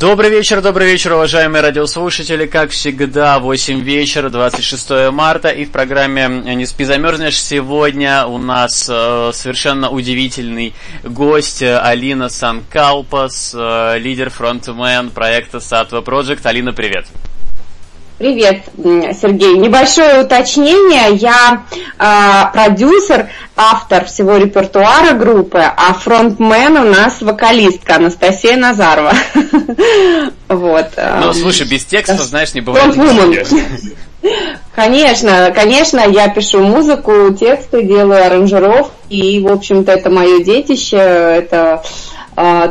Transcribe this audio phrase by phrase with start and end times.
[0.00, 2.46] Добрый вечер, добрый вечер, уважаемые радиослушатели.
[2.46, 5.50] Как всегда, 8 вечера, 26 марта.
[5.50, 10.72] И в программе «Не спи, замерзнешь» сегодня у нас э, совершенно удивительный
[11.04, 16.46] гость Алина Санкалпас, э, лидер фронтмен проекта Сатва Project.
[16.46, 17.04] Алина, привет.
[18.20, 18.64] Привет,
[19.18, 19.56] Сергей.
[19.56, 21.16] Небольшое уточнение.
[21.16, 21.62] Я
[21.98, 29.14] э, продюсер, автор всего репертуара группы, а фронтмен у нас вокалистка Анастасия Назарова.
[30.48, 30.88] Вот.
[30.96, 32.94] Ну, слушай, без текста, знаешь, не бывает.
[34.74, 41.74] Конечно, конечно, я пишу музыку, тексты, делаю аранжировки, и, в общем-то, это мое детище, это
[41.74, 41.82] а,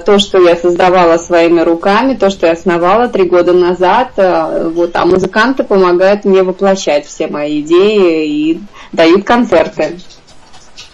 [0.06, 4.96] то, что я создавала своими руками, то, что я основала три года назад, а, вот,
[4.96, 8.62] а музыканты помогают мне воплощать все мои идеи и
[8.92, 10.00] дают концерты.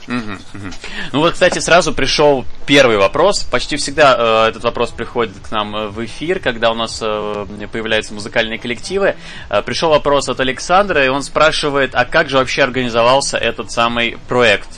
[0.08, 3.44] Ну вот, кстати, сразу пришел первый вопрос.
[3.44, 7.46] Почти всегда э, этот вопрос приходит к нам э, в эфир, когда у нас э,
[7.72, 9.16] появляются музыкальные коллективы.
[9.50, 14.18] Э, пришел вопрос от Александра, и он спрашивает, а как же вообще организовался этот самый
[14.28, 14.70] проект?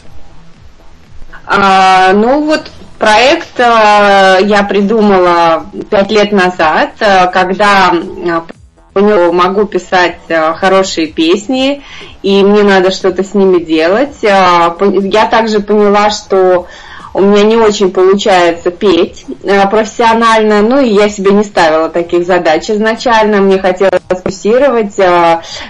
[1.48, 10.18] А, ну вот Проект э, я придумала пять лет назад, э, когда э, могу писать
[10.56, 11.84] хорошие песни,
[12.24, 14.18] и мне надо что-то с ними делать.
[14.24, 16.66] Я также поняла, что
[17.14, 19.26] у меня не очень получается петь
[19.70, 23.38] профессионально, ну и я себе не ставила таких задач изначально.
[23.38, 24.96] Мне хотелось фокусировать,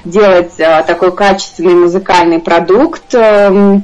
[0.05, 3.83] делать такой качественный музыкальный продукт, эм,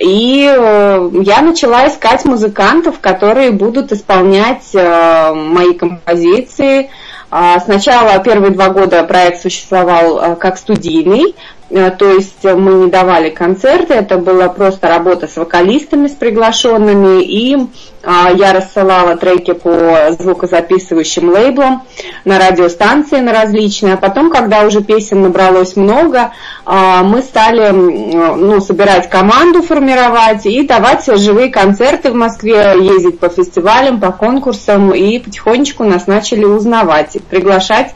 [0.00, 6.88] и э, я начала искать музыкантов, которые будут исполнять э, мои композиции.
[7.30, 11.34] А, сначала первые два года проект существовал э, как студийный,
[11.68, 17.58] то есть мы не давали концерты, это была просто работа с вокалистами, с приглашенными, и
[18.02, 21.82] я рассылала треки по звукозаписывающим лейблам
[22.24, 23.94] на радиостанции на различные.
[23.94, 26.32] А потом, когда уже песен набралось много,
[26.64, 33.28] а, мы стали ну, собирать команду, формировать и давать живые концерты в Москве, ездить по
[33.28, 37.94] фестивалям, по конкурсам, и потихонечку нас начали узнавать, приглашать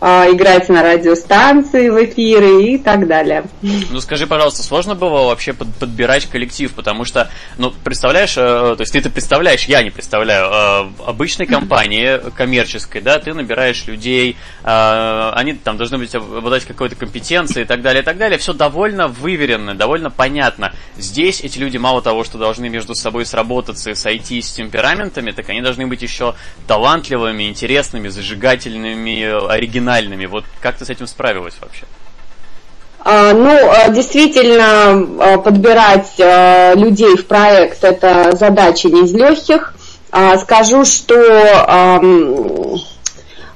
[0.00, 3.44] а, играть на радиостанции в эфиры и так далее.
[3.62, 8.76] Ну скажи, пожалуйста, сложно было вообще под, подбирать коллектив, потому что, ну, представляешь, э, то
[8.80, 14.36] есть ты это представляешь, я не представляю, э, обычной компании коммерческой, да, ты набираешь людей,
[14.62, 18.52] э, они там должны быть обладать какой-то компетенцией и так далее, и так далее, все
[18.52, 20.72] довольно выверенно, довольно понятно.
[20.96, 25.48] Здесь эти люди мало того, что должны между собой сработаться и сойти с темпераментами, так
[25.48, 26.34] они должны быть еще
[26.66, 30.26] талантливыми, интересными, зажигательными, оригинальными.
[30.26, 31.84] Вот как ты с этим справилась вообще?
[33.04, 39.74] А, ну, а, действительно, а, подбирать людей в проект– это задача не из легких.
[40.42, 42.78] Скажу, что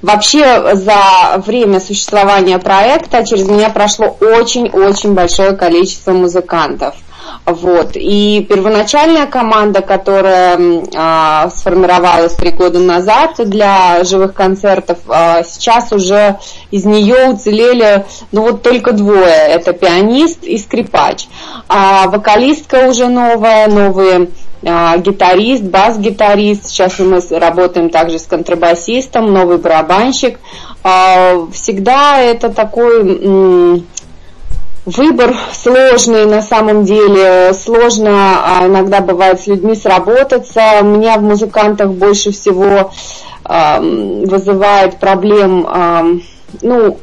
[0.02, 6.94] вообще за время существования проекта через меня прошло очень-очень большое количество музыкантов–
[7.46, 7.92] вот.
[7.94, 10.58] И первоначальная команда, которая
[10.94, 16.38] а, сформировалась три года назад для живых концертов, а, сейчас уже
[16.70, 19.26] из нее уцелели ну вот только двое.
[19.26, 21.28] Это пианист и скрипач.
[21.68, 24.28] А вокалистка уже новая, новые
[24.64, 26.66] а, гитарист, бас-гитарист.
[26.66, 30.38] Сейчас мы работаем также с контрабасистом, новый барабанщик.
[30.82, 33.84] А, всегда это такой
[34.96, 40.80] Выбор сложный на самом деле, сложно а иногда бывает с людьми сработаться.
[40.82, 42.90] Меня в музыкантах больше всего
[43.44, 43.80] э,
[44.24, 46.20] вызывает проблем, э,
[46.62, 46.96] ну,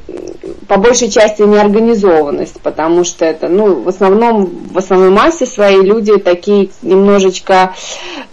[0.68, 6.18] по большей части неорганизованность, потому что это, ну, в основном, в основной массе свои люди
[6.18, 7.76] такие немножечко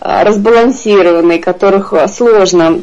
[0.00, 2.81] э, разбалансированные, которых сложно а,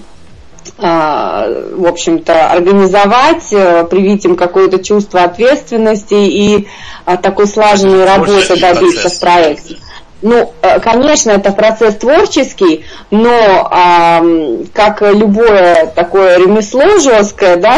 [0.77, 6.67] в общем-то, организовать, э, привить им какое-то чувство ответственности и
[7.05, 9.77] а, такой слаженной работы добиться в проекте.
[10.21, 13.29] Ну, э, конечно, это процесс творческий, но
[13.71, 17.77] э, как любое такое ремесло жесткое, да,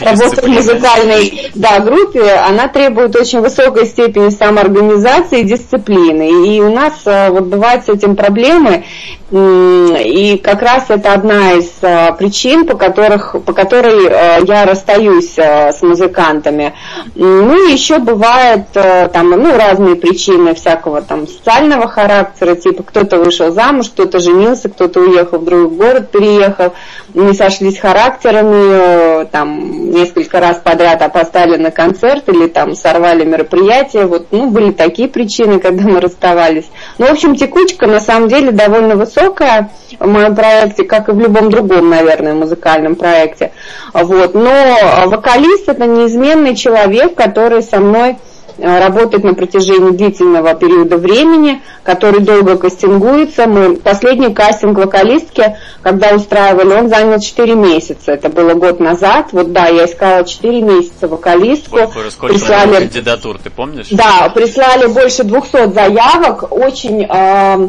[0.00, 6.54] работа в музыкальной да, группе, она требует очень высокой степени самоорганизации и дисциплины.
[6.54, 8.84] И у нас э, вот бывают с этим проблемы,
[9.32, 15.82] и как раз это одна из э, причин, по, которых, по которой я расстаюсь с
[15.82, 16.74] музыкантами.
[17.14, 23.88] Ну, еще бывает там, ну, разные причины всякого там социального характера, типа кто-то вышел замуж,
[23.88, 26.74] кто-то женился, кто-то уехал в другой город, переехал,
[27.14, 34.28] не сошлись характерами, там несколько раз подряд опоздали на концерт или там сорвали мероприятие, вот,
[34.30, 36.70] ну, были такие причины, когда мы расставались.
[36.98, 41.18] Ну, в общем, текучка на самом деле довольно высокая в моем проекте, как и в
[41.18, 43.52] любом другом, наверное, музыкальном проекте.
[43.92, 44.34] Вот.
[44.34, 44.76] Но
[45.06, 48.29] вокалист это неизменный человек, который со мной Э,
[48.60, 53.46] работает на протяжении длительного периода времени, который долго кастингуется.
[53.46, 58.12] Мы последний кастинг вокалистки, когда устраивали, он занял 4 месяца.
[58.12, 59.28] Это было год назад.
[59.32, 61.78] Вот да, я искала 4 месяца вокалистку.
[61.78, 63.88] Сколько, сколько прислали кандидатур, ты помнишь?
[63.90, 66.52] Да, прислали больше 200 заявок.
[66.52, 67.68] Очень э,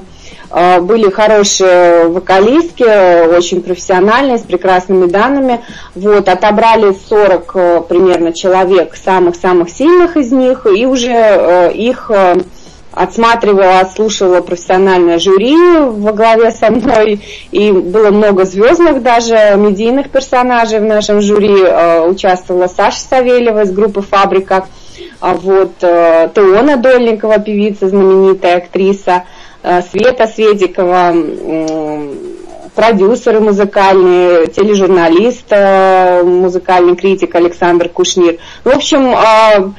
[0.51, 2.83] были хорошие вокалистки,
[3.38, 5.62] очень профессиональные, с прекрасными данными.
[5.95, 12.36] Вот, отобрали 40 э, примерно человек, самых-самых сильных из них, и уже э, их э,
[12.92, 17.21] отсматривала, отслушивала профессиональное жюри во главе со мной,
[17.51, 21.63] и было много звездных даже медийных персонажей в нашем жюри.
[22.09, 24.68] Участвовала Саша Савельева из группы «Фабрика»,
[25.21, 31.13] а вот Теона Дольникова, певица, знаменитая актриса– Э, Света Светикова,
[32.75, 38.37] продюсеры музыкальные, тележурналист, э, музыкальный критик Александр Кушнир.
[38.63, 39.71] В общем, э,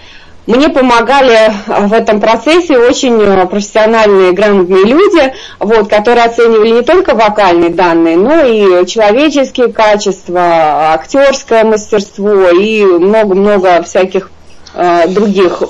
[0.46, 7.70] мне помогали в этом процессе очень профессиональные, грамотные люди, вот, которые оценивали не только вокальные
[7.70, 14.42] данные, но и человеческие качества, актерское мастерство и много-много всяких Э,
[14.75, 15.63] других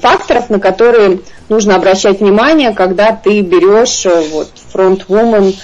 [0.00, 5.54] факторов, на которые нужно обращать внимание, когда ты берешь э, вот, фронт-вумен,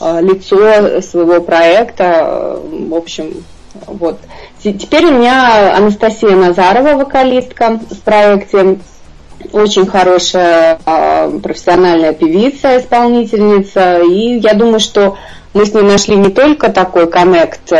[0.00, 3.44] э, лицо своего проекта, в общем,
[3.86, 4.18] вот.
[4.62, 8.78] Теперь у меня Анастасия Назарова, вокалистка в проекте,
[9.52, 10.78] очень хорошая
[11.42, 15.18] профессиональная певица, исполнительница, и я думаю, что
[15.52, 17.70] мы с ней нашли не только такой коннект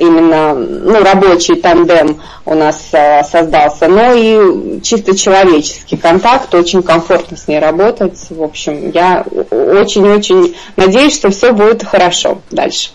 [0.00, 7.36] именно ну, рабочий тандем у нас э, создался, но и чисто человеческий контакт, очень комфортно
[7.36, 8.18] с ней работать.
[8.30, 12.90] В общем, я очень-очень надеюсь, что все будет хорошо дальше.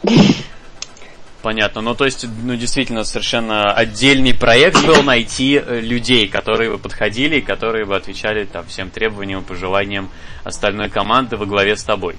[1.46, 1.81] Понятно.
[1.81, 7.40] Ну, то есть, ну, действительно, совершенно отдельный проект был найти э, людей, которые бы подходили
[7.40, 10.10] которые бы отвечали там всем требованиям пожеланиям
[10.44, 12.16] остальной команды во главе с тобой.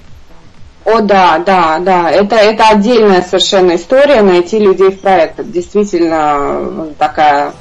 [0.87, 2.11] О, да, да, да.
[2.11, 5.41] Это, это отдельная совершенно история найти людей в проект.
[5.41, 7.53] Это действительно такая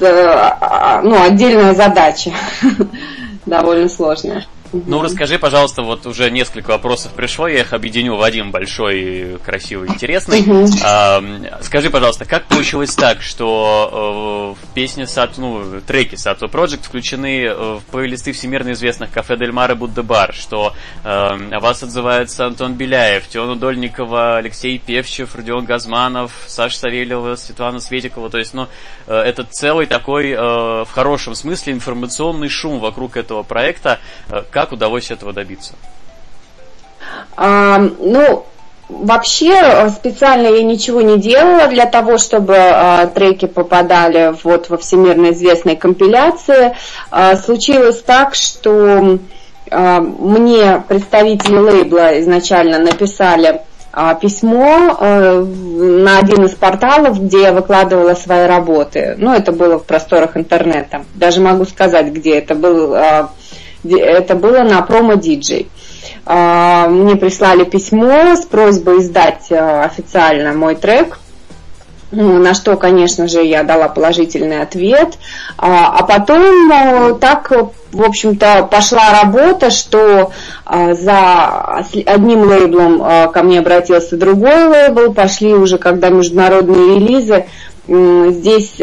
[0.00, 2.32] а, ну, отдельная задача.
[3.46, 4.46] Довольно сложная.
[4.72, 9.88] Ну, расскажи, пожалуйста, вот уже несколько вопросов пришло, я их объединю в один большой, красивый,
[9.88, 10.44] интересный.
[10.84, 11.22] А,
[11.62, 15.06] скажи, пожалуйста, как получилось так, что э, в песне,
[15.38, 20.32] ну, треки Сато Project включены э, в плейлисты всемирно известных кафе Дель Маре Будда Бар,
[20.34, 20.72] что
[21.02, 27.80] э, о вас отзывается Антон Беляев, Теона Дольникова, Алексей Певчев, Родион Газманов, Саша Савельева, Светлана
[27.80, 28.68] Светикова, то есть, ну,
[29.08, 33.98] э, это целый такой, э, в хорошем смысле, информационный шум вокруг этого проекта.
[34.50, 35.72] Как как удалось этого добиться?
[37.36, 38.44] А, ну,
[38.90, 44.76] Вообще э, специально я ничего не делала для того, чтобы э, треки попадали вот во
[44.78, 46.74] всемирно известные компиляции.
[47.12, 49.20] Э, случилось так, что
[49.70, 53.60] э, мне представители лейбла изначально написали
[53.92, 59.14] э, письмо э, на один из порталов, где я выкладывала свои работы.
[59.18, 61.04] Ну, это было в просторах интернета.
[61.14, 62.96] Даже могу сказать, где это был
[63.84, 65.70] это было на промо-диджей.
[66.26, 71.18] А, мне прислали письмо с просьбой издать а, официально мой трек,
[72.12, 75.16] ну, на что, конечно же, я дала положительный ответ.
[75.56, 77.52] А, а потом так,
[77.92, 80.32] в общем-то, пошла работа, что
[80.66, 87.46] за одним лейблом ко мне обратился другой лейбл, пошли уже, когда международные релизы,
[87.86, 88.80] здесь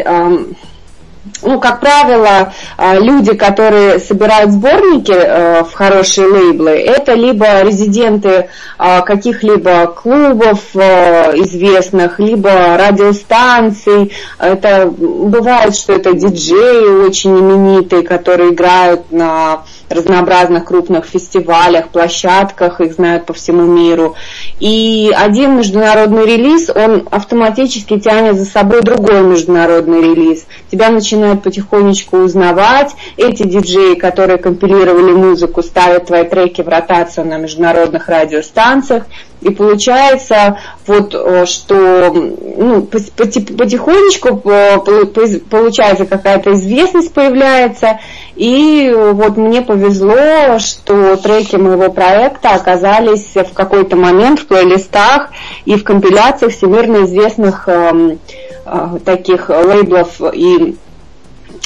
[1.41, 8.49] ну, как правило, э, люди, которые собирают сборники э, в хорошие лейблы, это либо резиденты
[8.77, 14.11] каких-либо клубов известных, либо радиостанций.
[14.37, 22.93] Это бывает, что это диджеи очень именитые, которые играют на разнообразных крупных фестивалях, площадках, их
[22.93, 24.15] знают по всему миру.
[24.59, 30.45] И один международный релиз, он автоматически тянет за собой другой международный релиз.
[30.71, 32.95] Тебя начинают потихонечку узнавать.
[33.17, 39.03] Эти диджеи, которые компилировали музыку, ставят твои треки в ротацию на международных радиостанциях.
[39.41, 40.57] И получается,
[40.87, 45.05] вот, э, что ну, потихонечку э,
[45.49, 47.99] получается какая-то известность появляется.
[48.35, 55.29] И вот мне повезло, что треки моего проекта оказались в какой-то момент в плейлистах
[55.65, 58.17] и в компиляциях всемирно известных э,
[58.65, 60.77] э, таких лейблов и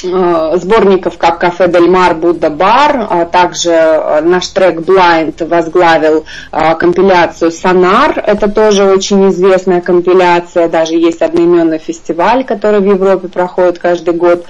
[0.02, 3.06] сборников, как «Кафе Дель Мар», «Будда Бар».
[3.08, 8.22] А также э, наш трек «Blind» возглавил э, компиляцию «Сонар».
[8.26, 10.68] Это тоже очень известная компиляция.
[10.68, 14.44] Даже есть одноименный фестиваль, который в Европе проходит каждый год.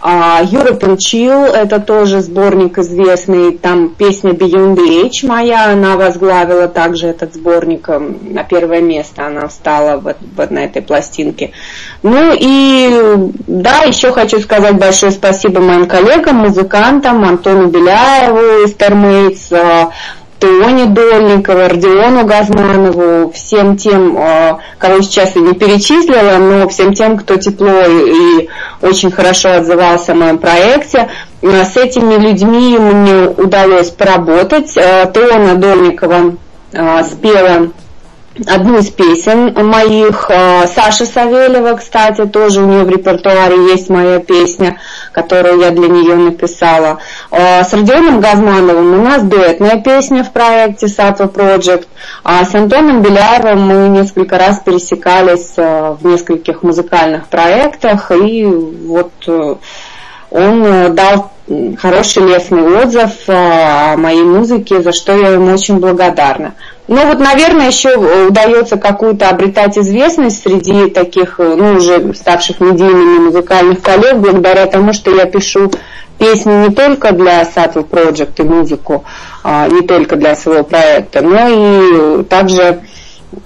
[0.00, 3.58] А, European Chill– это тоже сборник известный.
[3.58, 7.88] Там песня Beyond the Age моя, она возглавила также этот сборник.
[7.88, 11.50] На первое место она встала вот, вот на этой пластинке.
[12.02, 19.50] Ну и да, еще хочу сказать большое спасибо моим коллегам, музыкантам, Антону Беляеву из Термейтс,
[20.38, 27.18] Тоне Дольникову, Родиону Газманову, всем тем, а, кого сейчас я не перечислила, но всем тем,
[27.18, 28.48] кто тепло и
[28.80, 31.08] очень хорошо отзывался о моем проекте.
[31.42, 34.74] А, с этими людьми мне удалось поработать.
[34.74, 36.36] Тона Дольникова
[37.10, 37.70] спела
[38.46, 40.30] одну из песен моих.
[40.30, 44.78] Э, Саша Савельева, кстати, тоже у нее в репертуаре есть моя песня,
[45.12, 46.98] которую я для нее написала.
[47.30, 51.86] Э, с Родионом Газмановым у нас дуэтная песня в проекте Сатва Project.
[52.24, 58.10] А с Антоном Беляевым мы несколько раз пересекались э, в нескольких музыкальных проектах.
[58.12, 59.12] И вот
[60.30, 61.30] он дал
[61.80, 66.54] хороший лестный отзыв о моей музыке, за что я ему очень благодарна.
[66.88, 67.96] Ну вот, наверное, еще
[68.28, 74.94] удается какую-то обретать известность среди таких, э, ну, уже ставших медийными музыкальных коллег, благодаря тому,
[74.94, 75.70] что я пишу
[76.18, 79.04] песни не только для Sattel Project и музыку,
[79.44, 82.80] а, не только для своего проекта, но и также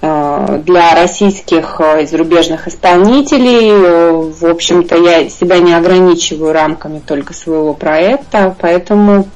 [0.01, 4.31] для российских и зарубежных исполнителей.
[4.31, 9.27] В общем-то, я себя не ограничиваю рамками только своего проекта, поэтому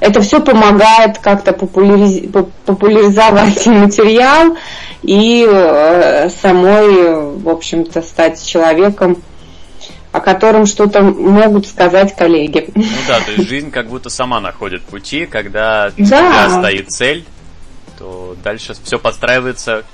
[0.00, 2.30] это все помогает как-то популяриз...
[2.66, 4.56] популяризовать материал
[5.02, 9.22] и э, самой, в общем-то, стать человеком,
[10.12, 12.68] о котором что-то могут сказать коллеги.
[12.74, 17.24] Ну да, то есть жизнь как будто сама находит пути, когда у тебя стоит цель,
[17.98, 19.84] то дальше все подстраивается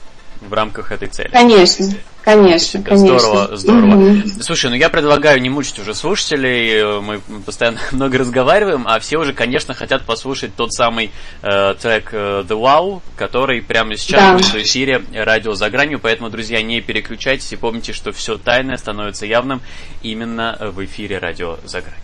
[0.41, 1.29] в рамках этой цели.
[1.29, 1.87] Конечно.
[2.23, 3.19] Конечно, конечно.
[3.19, 3.95] Здорово, здорово.
[3.95, 4.29] Угу.
[4.43, 9.33] Слушай, ну я предлагаю не мучить уже слушателей, мы постоянно много разговариваем, а все уже,
[9.33, 14.33] конечно, хотят послушать тот самый э, трек э, The Wow, который прямо сейчас да.
[14.35, 18.77] будет в эфире радио за гранью, поэтому, друзья, не переключайтесь и помните, что все тайное
[18.77, 19.63] становится явным
[20.03, 22.01] именно в эфире радио за гранью.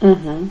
[0.00, 0.50] Угу.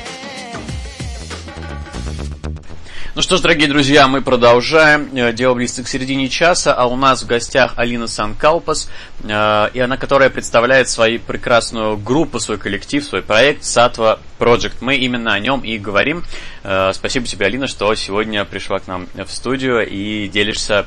[3.13, 5.09] Ну что ж, дорогие друзья, мы продолжаем.
[5.13, 8.89] Э, дело близится к середине часа, а у нас в гостях Алина Санкалпас,
[9.23, 14.75] э, и она, которая представляет свою прекрасную группу, свой коллектив, свой проект Сатва Project.
[14.79, 16.23] Мы именно о нем и говорим.
[16.63, 20.85] Э, спасибо тебе, Алина, что сегодня пришла к нам в студию и делишься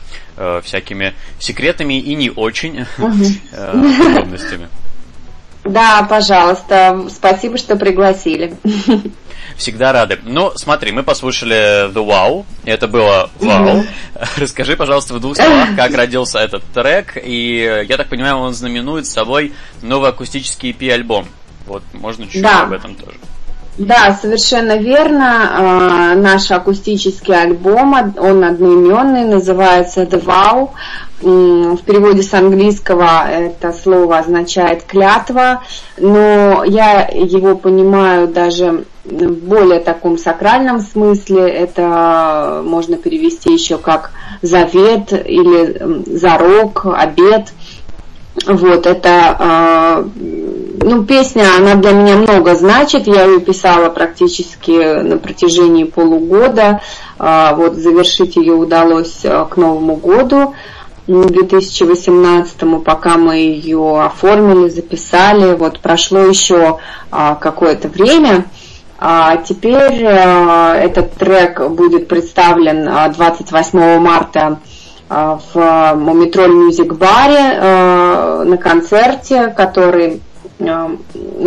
[0.63, 4.69] всякими секретами и не очень подробностями.
[5.65, 7.07] Да, пожалуйста.
[7.11, 8.57] Спасибо, что пригласили.
[9.57, 10.19] Всегда рады.
[10.25, 12.45] Ну, смотри, мы послушали The Wow.
[12.65, 13.85] Это было вау.
[14.37, 17.17] Расскажи, пожалуйста, в двух словах, как родился этот трек.
[17.23, 21.27] И я так понимаю, он знаменует собой новый акустический EP-альбом.
[21.67, 22.65] Вот, можно чуть-чуть да.
[22.65, 23.17] об этом тоже.
[23.79, 25.51] Да, совершенно верно.
[25.53, 30.71] А, наш акустический альбом, он одноименный, называется The Vow.
[31.21, 35.63] В переводе с английского это слово означает клятва,
[35.97, 41.49] но я его понимаю даже более таком сакральном смысле.
[41.49, 44.13] Это можно перевести еще как
[44.43, 47.53] завет или зарок, обет.
[48.47, 50.05] Вот, это, э,
[50.83, 56.81] ну, песня, она для меня много значит, я ее писала практически на протяжении полугода,
[57.19, 60.55] э, вот, завершить ее удалось э, к Новому году,
[61.07, 66.79] 2018, пока мы ее оформили, записали, вот, прошло еще
[67.11, 68.64] какое-то время, А
[69.47, 74.59] теперь этот трек будет представлен 28 марта
[75.09, 77.59] в Мумитроль Мюзик Баре
[78.45, 80.23] на концерте, который,
[80.59, 80.97] на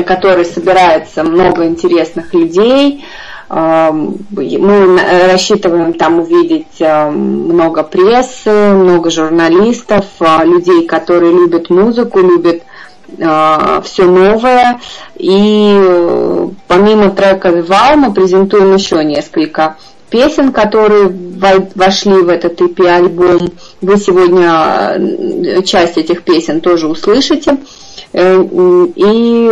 [0.05, 3.03] который собирается много интересных людей.
[3.49, 4.99] Мы
[5.31, 10.05] рассчитываем там увидеть много прессы, много журналистов,
[10.43, 12.61] людей, которые любят музыку, любят
[13.15, 14.79] все новое.
[15.15, 15.81] И
[16.67, 19.77] помимо трека «Вау» мы презентуем еще несколько
[20.09, 21.11] песен, которые
[21.75, 23.51] вошли в этот EP-альбом.
[23.81, 27.57] Вы сегодня часть этих песен тоже услышите.
[28.13, 28.41] Э,
[28.95, 29.49] и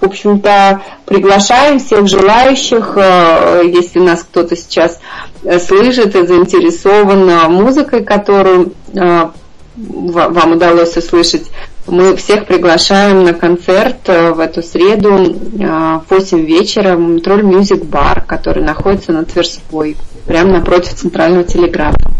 [0.00, 5.00] в общем-то, приглашаем всех желающих, э, если нас кто-то сейчас
[5.42, 9.28] э, слышит и заинтересован музыкой, которую э,
[9.76, 11.50] вам удалось услышать,
[11.88, 18.22] мы всех приглашаем на концерт в эту среду в 8 вечера в Тролль Мюзик Бар,
[18.22, 19.96] который находится на Тверской,
[20.26, 22.12] прямо напротив Центрального телеграфа.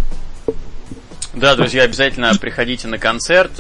[1.35, 3.53] Да, друзья, обязательно приходите на концерт.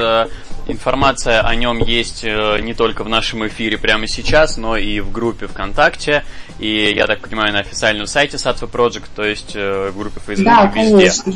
[0.69, 5.11] Информация о нем есть э, не только в нашем эфире прямо сейчас, но и в
[5.11, 6.25] группе ВКонтакте.
[6.59, 10.45] И, я так понимаю, на официальном сайте Satva Project, то есть э, в группе Facebook
[10.45, 10.91] да, везде.
[10.93, 11.33] Конечно.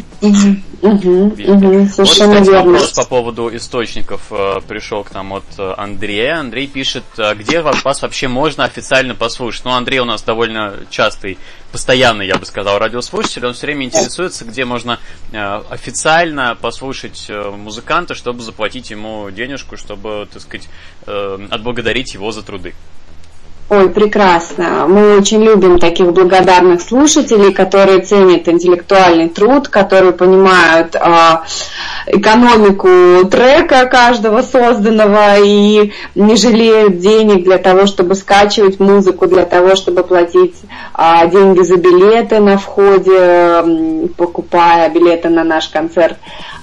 [0.83, 1.51] Угу, везде.
[1.51, 5.45] Угу, вот, кстати, вопрос по поводу источников э, пришел к нам от
[5.79, 6.39] Андрея.
[6.39, 9.65] Андрей пишет, «А где вас вообще можно официально послушать?
[9.65, 11.39] Ну, Андрей у нас довольно частый
[11.73, 15.01] постоянный, я бы сказал, радиослушатель, он все время интересуется, где можно
[15.33, 20.69] э, официально послушать э, музыканта, чтобы заплатить ему денежку, чтобы, так сказать,
[21.07, 22.75] э, отблагодарить его за труды.
[23.73, 24.85] Ой, прекрасно.
[24.87, 31.45] Мы очень любим таких благодарных слушателей, которые ценят интеллектуальный труд, которые понимают а,
[32.07, 39.75] экономику трека каждого созданного и не жалеют денег для того, чтобы скачивать музыку, для того,
[39.75, 40.57] чтобы платить
[40.93, 46.19] а, деньги за билеты на входе, покупая билеты на наш концерт.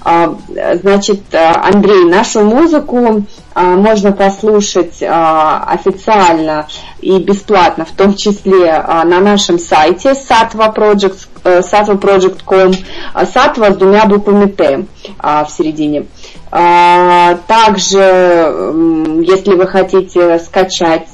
[0.06, 0.36] А,
[0.76, 3.24] значит, Андрей, нашу музыку
[3.56, 6.68] можно послушать а, официально
[7.02, 12.74] и бесплатно, в том числе а, на нашем сайте satvaproject.com, satvaproject.com,
[13.16, 14.86] satva с двумя буквами Т
[15.22, 16.06] в середине.
[16.52, 21.08] Также, если вы хотите скачать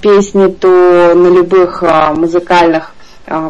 [0.00, 1.82] песни, то на любых
[2.14, 2.92] музыкальных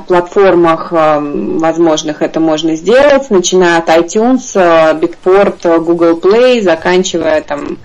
[0.07, 7.79] платформах возможных это можно сделать, начиная от iTunes, Beatport, Google Play, заканчивая там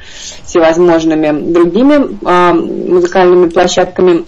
[0.55, 2.17] всевозможными другими
[2.89, 4.25] музыкальными площадками.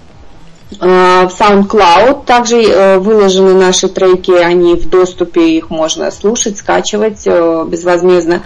[0.70, 7.64] В SoundCloud также э, выложены наши треки, они в доступе, их можно слушать, скачивать э,
[7.66, 8.44] безвозмездно.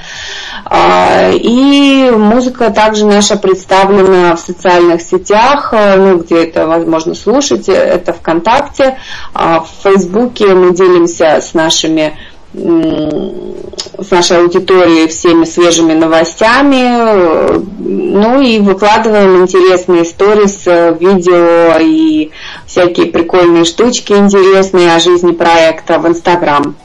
[1.33, 8.13] И музыка также наша представлена в социальных сетях, э, ну, где это возможно слушать, это
[8.13, 8.99] ВКонтакте,
[9.33, 12.13] в Фейсбуке мы делимся с нашими
[12.53, 20.65] с нашей аудиторией всеми свежими новостями, ну и выкладываем интересные истории с
[20.99, 22.31] видео и
[22.65, 26.75] всякие прикольные штучки интересные о жизни проекта в Инстаграм.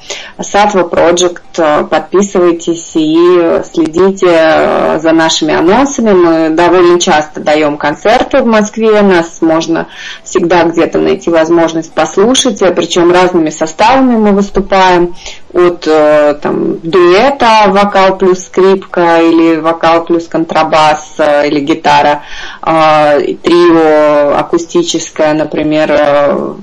[0.40, 6.12] Сатва Project, подписывайтесь и следите за нашими анонсами.
[6.12, 9.88] Мы довольно часто даем концерты в Москве, нас можно
[10.22, 15.14] всегда где-то найти возможность послушать, причем разными составами мы выступаем
[15.56, 22.22] от э, там, дуэта вокал плюс скрипка или вокал плюс контрабас э, или гитара,
[22.60, 26.54] а, трио акустическое, например, э,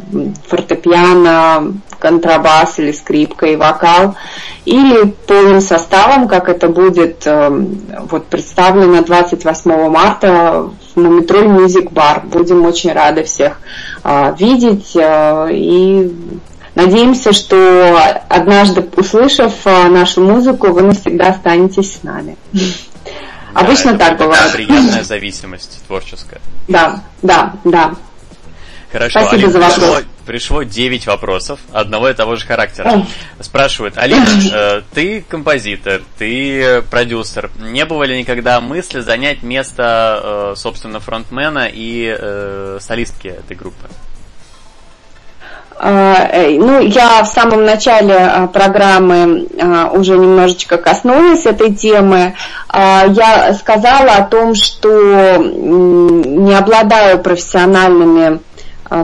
[0.47, 4.15] фортепиано, контрабас или скрипка и вокал,
[4.65, 12.25] или полным составом, как это будет вот, представлено 28 марта на метро Music Bar.
[12.25, 13.59] Будем очень рады всех
[14.37, 16.11] видеть и
[16.75, 22.35] Надеемся, что однажды, услышав а, нашу музыку, вы навсегда останетесь с нами.
[22.51, 24.51] Да, Обычно так бывает.
[24.51, 26.41] приятная зависимость творческая.
[26.67, 27.93] Да, да, да.
[28.91, 30.03] Хорошо, Спасибо Алина, за вопрос.
[30.25, 33.05] Пришло, пришло 9 вопросов одного и того же характера.
[33.39, 37.49] Спрашивают, Алина, э, ты композитор, ты продюсер.
[37.59, 43.87] Не было ли никогда мысли занять место, э, собственно, фронтмена и э, солистки этой группы?
[45.85, 52.35] А, э, ну, я в самом начале а, программы а, уже немножечко коснулась этой темы.
[52.73, 58.39] Я сказала о том, что не обладаю профессиональными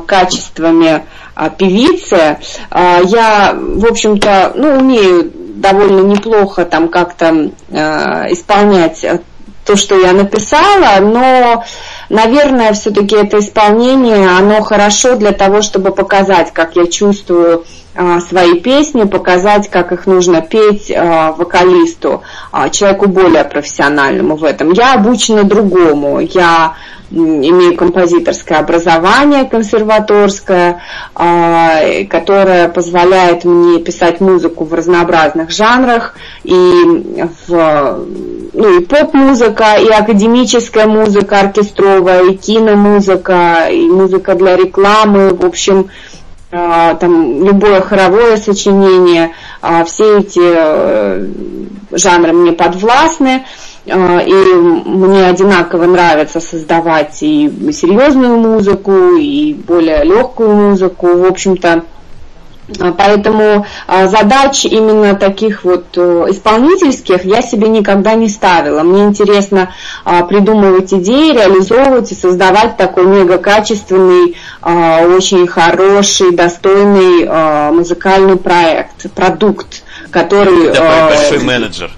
[0.07, 1.03] качествами
[1.57, 2.37] певицы.
[2.71, 9.05] Я, в общем-то, ну, умею довольно неплохо там как-то исполнять
[9.69, 11.63] то, что я написала, но,
[12.09, 18.55] наверное, все-таки это исполнение, оно хорошо для того, чтобы показать, как я чувствую а, свои
[18.55, 24.71] песни, показать, как их нужно петь а, вокалисту, а, человеку более профессиональному в этом.
[24.71, 26.19] Я обучена другому.
[26.19, 26.73] Я
[27.11, 30.81] имею композиторское образование консерваторское,
[31.13, 38.05] которое позволяет мне писать музыку в разнообразных жанрах, и, в,
[38.53, 45.89] ну, и поп-музыка, и академическая музыка оркестровая, и киномузыка, и музыка для рекламы, в общем,
[46.51, 51.27] а, там любое хоровое сочинение, а, все эти э,
[51.91, 60.51] жанры мне подвластны, а, и мне одинаково нравится создавать и серьезную музыку, и более легкую
[60.55, 61.83] музыку, в общем-то,
[62.79, 68.83] а, поэтому а, задач именно таких вот э, исполнительских я себе никогда не ставила.
[68.83, 69.73] Мне интересно
[70.05, 79.83] а, придумывать идеи, реализовывать и создавать такой мега качественный, очень хороший, достойный музыкальный проект, продукт,
[80.11, 80.73] который...
[80.73, 81.91] Такой большой менеджер.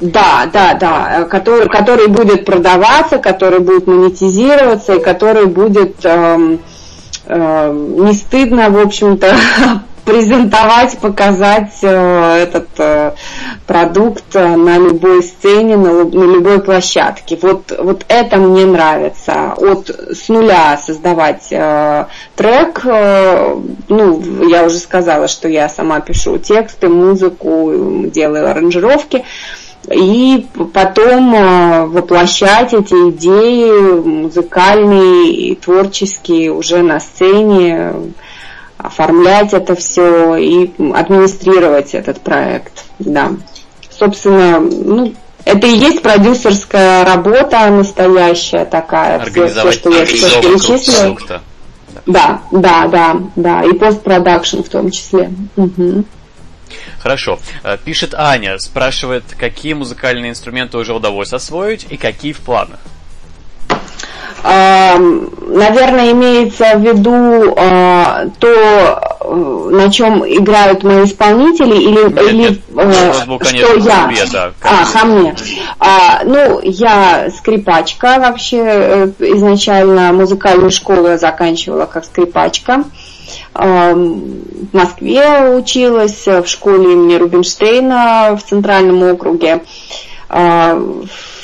[0.00, 6.60] Да, да, да, который, который будет продаваться, который будет монетизироваться и который будет эм,
[7.26, 9.34] Э, не стыдно, в общем-то,
[10.04, 13.12] презентовать, показать э, этот э,
[13.66, 17.38] продукт на любой сцене, на, на любой площадке.
[17.40, 19.54] Вот, вот это мне нравится.
[19.56, 22.04] От с нуля создавать э,
[22.36, 23.56] трек, э,
[23.88, 29.16] ну, я уже сказала, что я сама пишу тексты, музыку, делаю аранжировки.
[29.16, 37.92] Э, и потом э, воплощать эти идеи музыкальные и творческие уже на сцене,
[38.78, 42.84] оформлять это все и администрировать этот проект.
[42.98, 43.32] Да.
[43.90, 51.16] Собственно, ну, это и есть продюсерская работа настоящая такая, все, все что я перечислила.
[52.06, 55.30] Да, да, да, да, и постпродакшн в том числе.
[55.56, 56.04] Угу.
[57.04, 57.38] Хорошо.
[57.62, 62.80] Э, пишет Аня, спрашивает, какие музыкальные инструменты уже удалось освоить и какие в планах?
[64.42, 72.36] Наверное, имеется в виду а, то, э, на чем играют мои исполнители, или, нет, или
[72.36, 74.08] нет, э, был, конечно, что я.
[74.08, 75.34] Тебе, да, а, ко мне.
[75.78, 82.84] А, ну, я скрипачка вообще изначально музыкальную школу я заканчивала как скрипачка
[83.54, 89.62] в Москве училась, в школе имени Рубинштейна в Центральном округе.
[90.28, 90.80] А,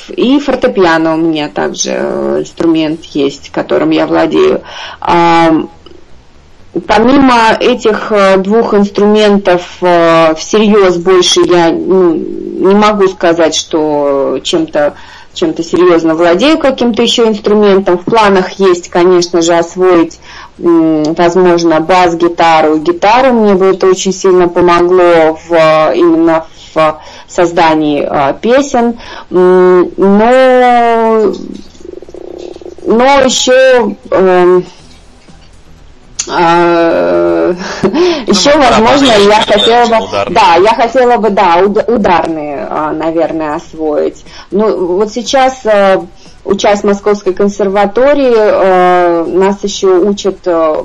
[0.09, 4.61] и фортепиано у меня также э, инструмент есть, которым я владею.
[6.87, 14.93] Помимо этих э, двух инструментов э, всерьез больше я ну, не могу сказать, что чем-то
[15.33, 17.97] чем-то серьезно владею каким-то еще инструментом.
[17.97, 20.19] В планах есть, конечно же, освоить
[20.57, 23.33] возможно, бас-гитару и гитару.
[23.33, 28.99] Мне бы это очень сильно помогло в, именно в создании а, песен.
[29.29, 29.85] Но,
[32.85, 34.61] но еще э,
[36.29, 37.53] э,
[38.27, 44.23] еще, возможно, я хотела бы, да, я хотела бы, да, ударные, наверное, освоить.
[44.51, 45.99] Ну, вот сейчас э,
[46.43, 50.83] учась в Московской консерватории, э, нас еще учат э,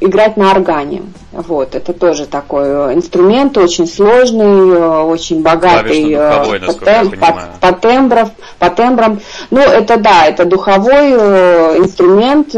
[0.00, 1.02] играть на органе.
[1.32, 7.72] Вот, это тоже такой инструмент, очень сложный, э, очень богатый духовой, по, тем, по, по,
[7.72, 9.20] тембров, по тембрам.
[9.50, 11.12] Ну, это да, это духовой
[11.78, 12.54] инструмент,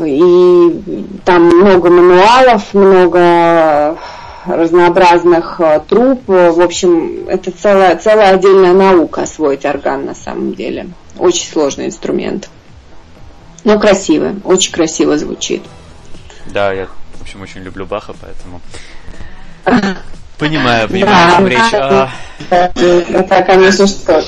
[0.00, 0.82] и
[1.24, 3.98] там много мануалов, много
[4.48, 6.22] разнообразных э, труб.
[6.26, 10.88] В общем, это целая, целая отдельная наука освоить орган на самом деле.
[11.18, 12.48] Очень сложный инструмент.
[13.64, 15.62] Но красивый, очень красиво звучит.
[16.46, 18.60] Да, я, в общем, очень люблю Баха, поэтому
[20.38, 21.74] понимаю, понимаю, о чем речь.
[21.74, 22.10] А
[22.50, 24.22] это, конечно, что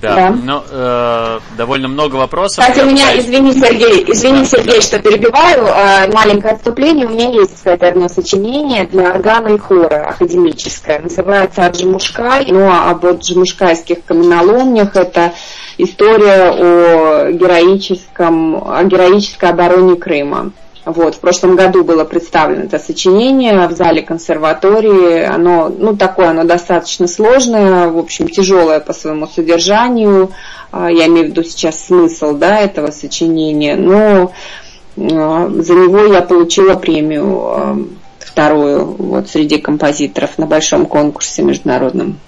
[0.00, 0.30] да, да.
[0.30, 2.64] но э, довольно много вопросов.
[2.64, 7.06] Кстати, у меня, извини, Сергей, извини, Сергей, что перебиваю, э, маленькое отступление.
[7.06, 11.00] У меня есть, кстати, одно сочинение для органа и хора академическое.
[11.00, 12.46] Называется «Аджимушкай».
[12.48, 15.32] Ну, а об аджимушкайских каменоломнях это
[15.78, 20.52] история о героическом, о героической обороне Крыма.
[20.88, 25.22] Вот, в прошлом году было представлено это сочинение в зале консерватории.
[25.22, 30.30] Оно, ну, такое, оно достаточно сложное, в общем, тяжелое по своему содержанию.
[30.72, 33.76] А, я имею в виду сейчас смысл, да, этого сочинения.
[33.76, 34.32] Но
[34.96, 37.78] а, за него я получила премию а,
[38.18, 42.18] вторую вот среди композиторов на большом конкурсе международном.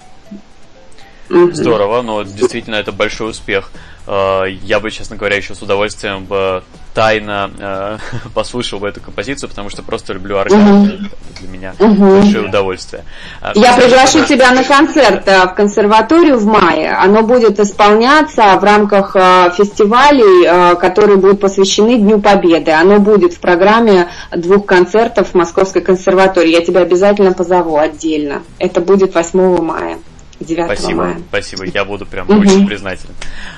[1.29, 3.71] Здорово, но действительно это большой успех.
[4.11, 7.97] Э, я бы, честно говоря, еще с удовольствием бы тайно э,
[8.33, 10.61] послушал бы эту композицию, потому что просто люблю орган.
[10.61, 10.91] Угу.
[11.39, 12.19] Для меня угу.
[12.19, 13.05] большое удовольствие.
[13.39, 16.91] А, я приглашу тебя на концерт э, в консерваторию в мае.
[16.91, 19.13] Оно будет исполняться в рамках
[19.55, 22.71] фестивалей, которые будут посвящены Дню Победы.
[22.71, 26.51] Оно будет в программе двух концертов в Московской консерватории.
[26.51, 28.41] Я тебя обязательно позову отдельно.
[28.59, 29.97] Это будет 8 мая.
[30.41, 31.21] 9 спасибо, мая.
[31.29, 32.41] Спасибо, я буду прям угу.
[32.41, 33.15] очень признателен.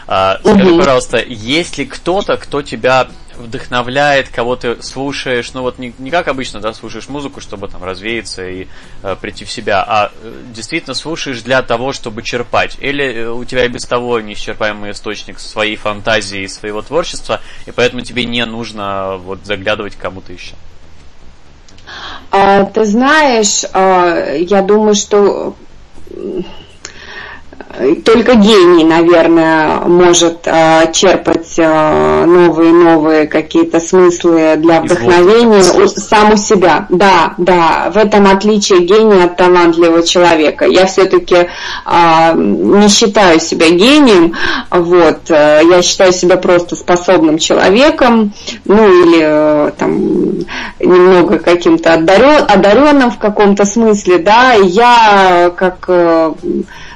[0.08, 0.80] А, скажи, угу.
[0.80, 6.28] пожалуйста, есть ли кто-то, кто тебя вдохновляет, кого ты слушаешь, ну вот не, не как
[6.28, 8.68] обычно, да, слушаешь музыку, чтобы там развеяться и
[9.02, 12.78] э, прийти в себя, а э, действительно слушаешь для того, чтобы черпать.
[12.80, 18.02] Или э, у тебя и без того неисчерпаемый источник своей фантазии, своего творчества, и поэтому
[18.02, 20.56] тебе не нужно вот заглядывать к кому-то еще.
[22.32, 25.56] А, ты знаешь, а, я думаю, что
[28.06, 36.38] только гений, наверное, может э, черпать э, новые-новые какие-то смыслы для вдохновения у, сам у
[36.38, 36.86] себя.
[36.90, 40.66] Да, да, в этом отличие гения от талантливого человека.
[40.66, 44.36] Я все-таки э, не считаю себя гением,
[44.70, 48.34] вот, э, я считаю себя просто способным человеком,
[48.66, 49.98] ну или э, там
[50.80, 56.34] немного каким-то одарен, одаренным в каком-то смысле, да, я как э,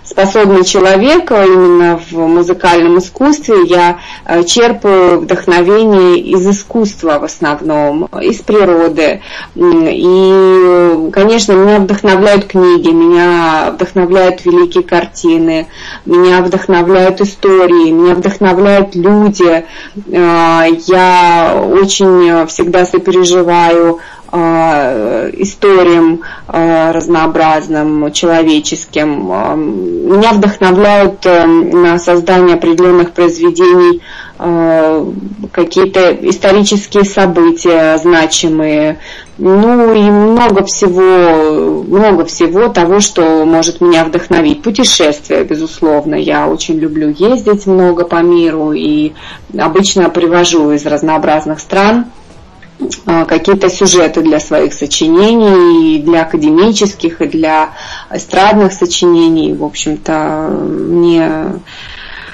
[0.10, 3.66] способный человек а именно в музыкальном искусстве.
[3.66, 9.22] Я э, черпаю вдохновение из искусства в основном, из природы.
[9.56, 15.68] И, конечно, меня вдохновляют книги, меня вдохновляют великие картины,
[16.06, 19.66] меня вдохновляют истории, меня вдохновляют люди.
[20.12, 24.00] Э, я очень всегда сопереживаю
[24.34, 29.32] историям э, разнообразным, человеческим.
[29.32, 34.02] Э, меня вдохновляют на создание определенных произведений
[35.52, 39.00] какие-то исторические события значимые,
[39.40, 44.62] ну и много всего, много всего того, что может меня вдохновить.
[44.62, 49.14] Путешествия, безусловно, я очень люблю ездить много по миру и
[49.58, 52.06] обычно привожу из разнообразных стран
[53.06, 57.70] какие-то сюжеты для своих сочинений, и для академических, и для
[58.12, 59.54] эстрадных сочинений.
[59.54, 61.60] В общем-то, мне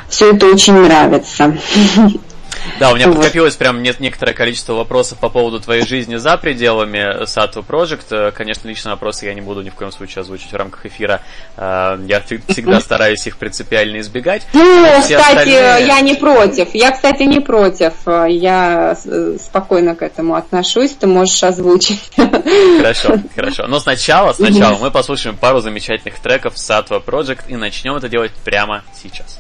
[0.10, 1.58] все это очень нравится.
[2.80, 3.16] Да, у меня вот.
[3.16, 8.06] подкопилось прям нет некоторое количество вопросов по поводу твоей жизни за пределами Sato Project.
[8.12, 11.22] Э, конечно, личные вопросы я не буду ни в коем случае озвучить в рамках эфира.
[11.58, 14.48] Э, я всегда стараюсь их принципиально избегать.
[14.54, 15.88] Ну, кстати, остальные...
[15.88, 16.74] я не против.
[16.74, 17.94] Я, кстати, не против.
[18.28, 18.98] Я
[19.40, 20.92] спокойно к этому отношусь.
[20.92, 22.12] Ты можешь озвучить.
[22.16, 23.68] Хорошо, хорошо.
[23.68, 28.84] Но сначала, сначала мы послушаем пару замечательных треков Satwa Project и начнем это делать прямо
[29.02, 29.40] сейчас.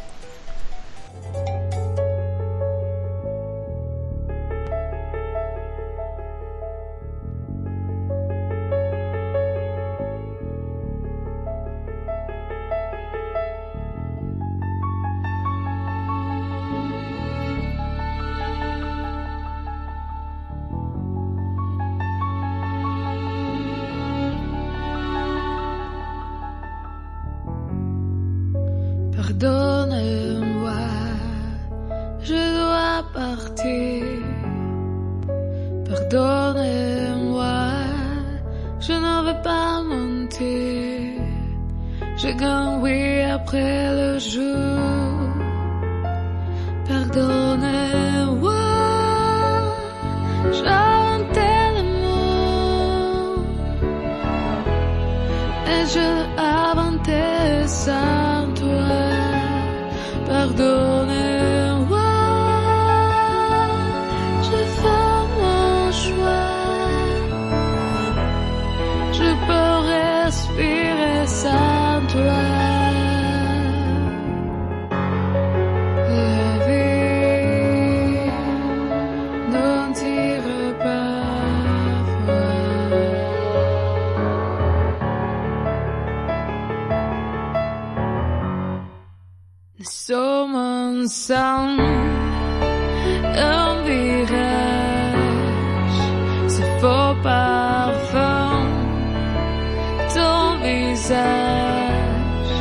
[101.04, 102.54] Visage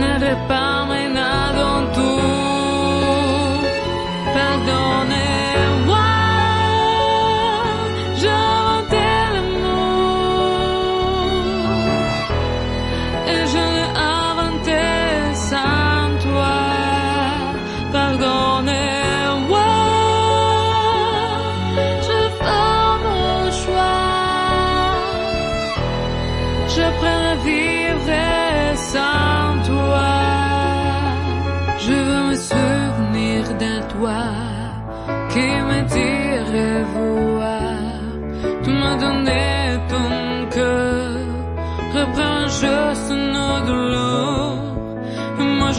[0.00, 0.83] ne répare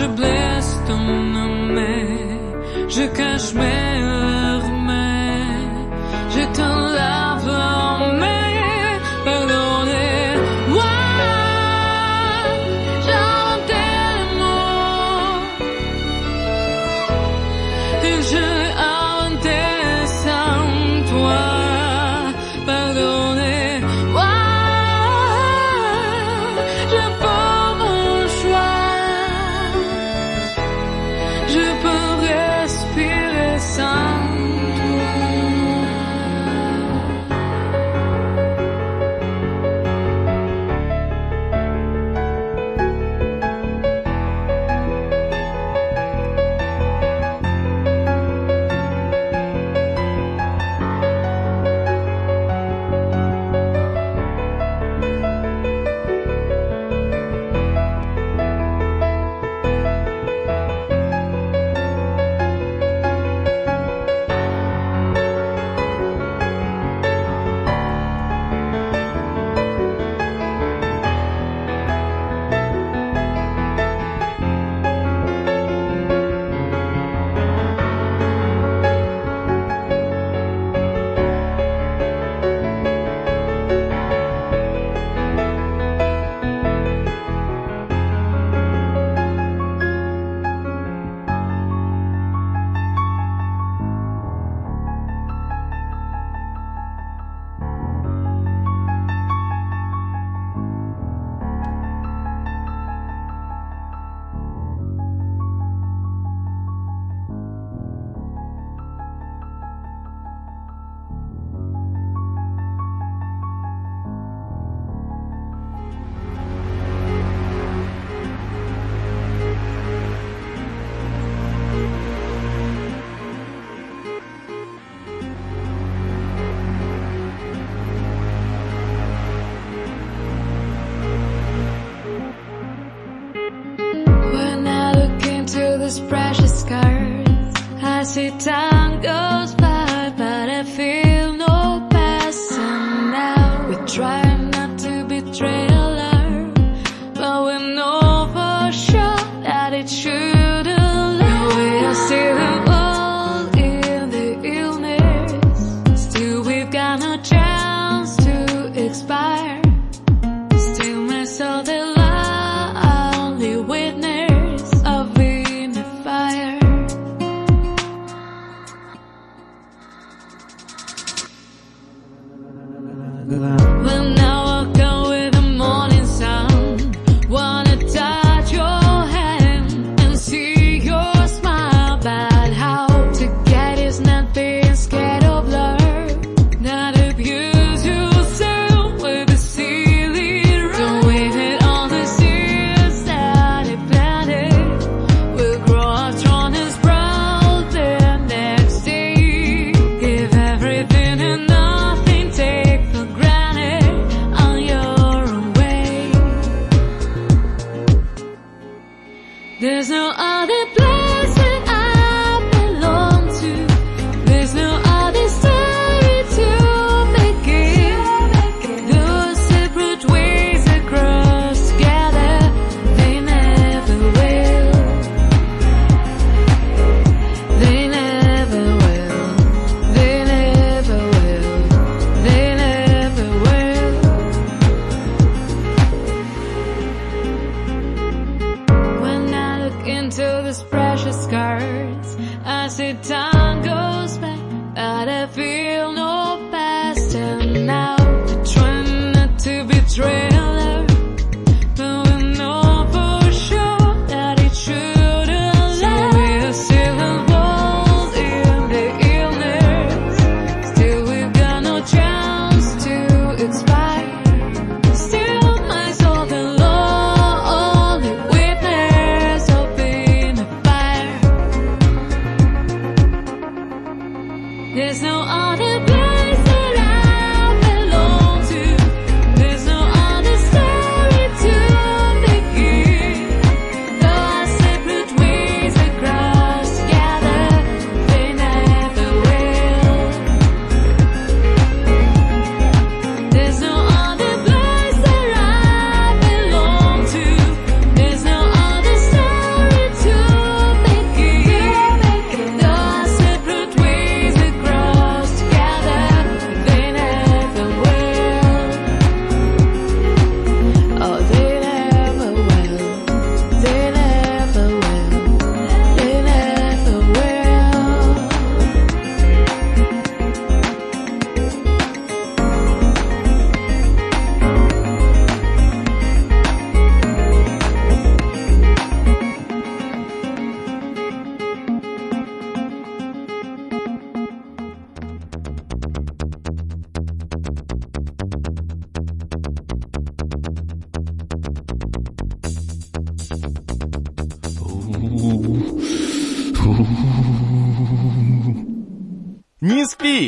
[0.05, 1.75] je blesse ton nom,
[2.87, 3.94] je cache mes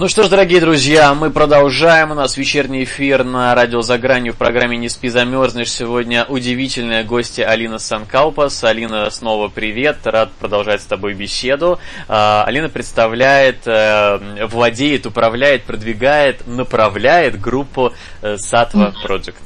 [0.00, 2.12] Ну что ж, дорогие друзья, мы продолжаем.
[2.12, 5.70] У нас вечерний эфир на радио «За гранью» в программе «Не спи, замерзнешь».
[5.70, 8.64] Сегодня удивительная гостья Алина Санкалпас.
[8.64, 9.98] Алина, снова привет.
[10.04, 11.78] Рад продолжать с тобой беседу.
[12.08, 17.92] А, Алина представляет, э, владеет, управляет, продвигает, направляет группу
[18.22, 19.42] э, Satva Project.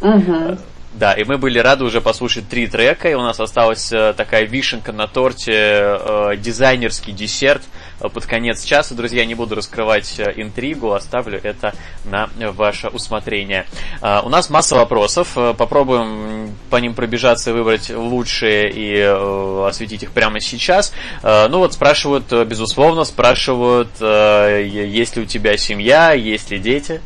[0.00, 0.58] Мгм.
[0.94, 4.44] Да, и мы были рады уже послушать три трека, и у нас осталась э, такая
[4.44, 8.94] вишенка на торте, э, дизайнерский десерт э, под конец часа.
[8.94, 11.74] Друзья, не буду раскрывать э, интригу, оставлю это
[12.04, 13.66] на э, ваше усмотрение.
[14.02, 19.66] Э, у нас масса вопросов, э, попробуем по ним пробежаться и выбрать лучшие и э,
[19.68, 20.92] осветить их прямо сейчас.
[21.22, 26.58] Э, ну вот спрашивают, э, безусловно, спрашивают, э, есть ли у тебя семья, есть ли
[26.58, 27.00] дети?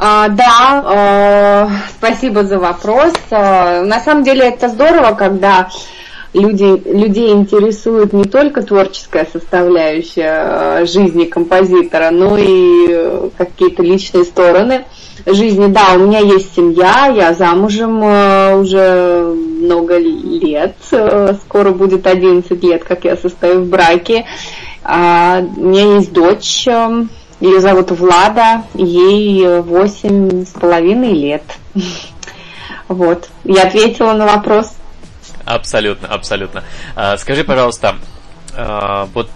[0.00, 1.68] А, да, э,
[1.98, 3.12] спасибо за вопрос.
[3.30, 5.68] Э, на самом деле это здорово, когда
[6.32, 14.24] люди, людей интересует не только творческая составляющая э, жизни композитора, но и э, какие-то личные
[14.24, 14.84] стороны
[15.26, 15.66] жизни.
[15.66, 20.76] Да, у меня есть семья, я замужем э, уже много лет,
[21.44, 24.24] скоро будет 11 лет, как я состою в браке.
[24.84, 31.42] А, У меня есть дочь, ее зовут Влада, ей восемь с половиной лет.
[32.88, 33.28] Вот.
[33.44, 34.77] Я ответила на вопрос.
[35.48, 36.62] Абсолютно, абсолютно.
[36.94, 37.96] А, Скажи, пожалуйста,
[38.54, 39.30] а, вот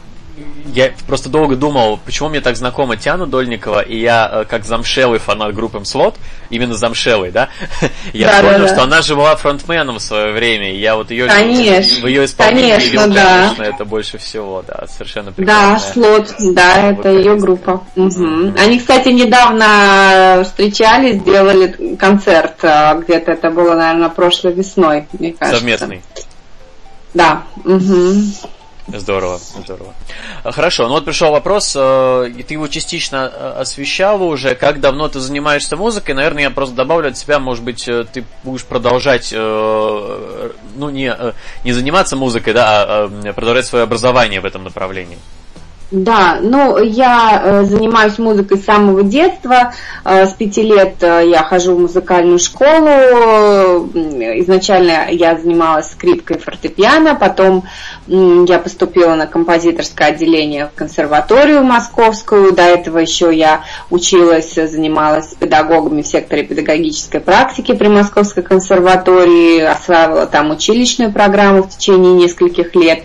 [0.75, 5.19] я просто долго думал, почему мне так знакома Тиана Дольникова, и я, э, как замшелый
[5.19, 6.15] фанат группы МСЛОТ,
[6.51, 7.49] именно замшелый, да,
[8.13, 8.75] я Да, да, понял, да.
[8.75, 12.25] что она же была фронтменом в свое время, и я вот ее Конечно, в ее
[12.25, 13.39] исполнении конечно, любил, да.
[13.43, 15.93] конечно, это больше всего, да, совершенно Да, прекрасная.
[15.93, 17.83] слот, да, это ее группа.
[17.97, 18.55] Мгм.
[18.59, 25.59] Они, кстати, недавно встречались, сделали концерт, э, где-то это было, наверное, прошлой весной, мне кажется.
[25.61, 26.03] Совместный.
[27.15, 27.43] Да.
[27.65, 28.33] мгм.
[28.89, 29.95] Здорово, здорово.
[30.43, 34.55] А, Хорошо, ну вот пришел вопрос, э, ты его частично э, освещала уже.
[34.57, 36.15] Как давно ты занимаешься музыкой?
[36.15, 41.15] Наверное, я просто добавлю от себя, может быть, э, ты будешь продолжать, э, ну, не,
[41.17, 41.33] э,
[41.65, 45.19] не заниматься музыкой, да, а э, продолжать свое образование в этом направлении.
[45.93, 49.75] Да, ну я э, занимаюсь музыкой с самого детства.
[50.07, 53.91] Э, с пяти лет э, я хожу в музыкальную школу.
[54.41, 57.65] Изначально я занималась скрипкой фортепиано, потом
[58.07, 62.53] я поступила на композиторское отделение в консерваторию московскую.
[62.53, 70.27] До этого еще я училась, занималась педагогами в секторе педагогической практики при Московской консерватории, осваивала
[70.27, 73.03] там училищную программу в течение нескольких лет.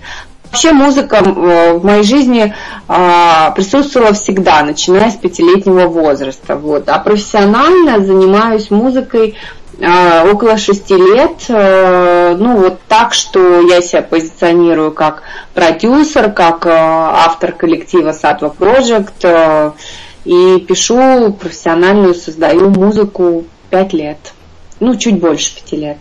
[0.51, 2.53] Вообще музыка э, в моей жизни
[2.87, 6.55] а, присутствовала всегда, начиная с пятилетнего возраста.
[6.55, 6.87] Вот.
[6.89, 9.35] А профессионально занимаюсь музыкой
[9.81, 11.45] а, около шести лет.
[11.49, 15.23] Э, Ну вот так, что я себя позиционирую как
[15.53, 19.71] продюсер, как э, автор коллектива Satva Project э,
[20.25, 24.17] и пишу профессиональную, создаю музыку пять лет.
[24.79, 25.97] Ну, чуть больше пяти лет.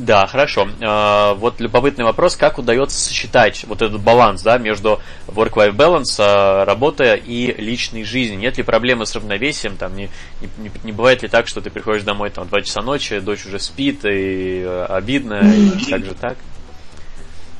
[0.00, 0.66] Да, хорошо.
[0.80, 4.98] Э, Вот любопытный вопрос, как удается сочетать вот этот баланс, да, между
[5.28, 8.38] work-life balance, э, работа и личной жизнью?
[8.38, 9.76] Нет ли проблемы с равновесием?
[9.76, 10.08] Там не,
[10.40, 13.44] не, не бывает ли так, что ты приходишь домой там в 2 часа ночи, дочь
[13.44, 16.36] уже спит, и э, обидно, и как же так?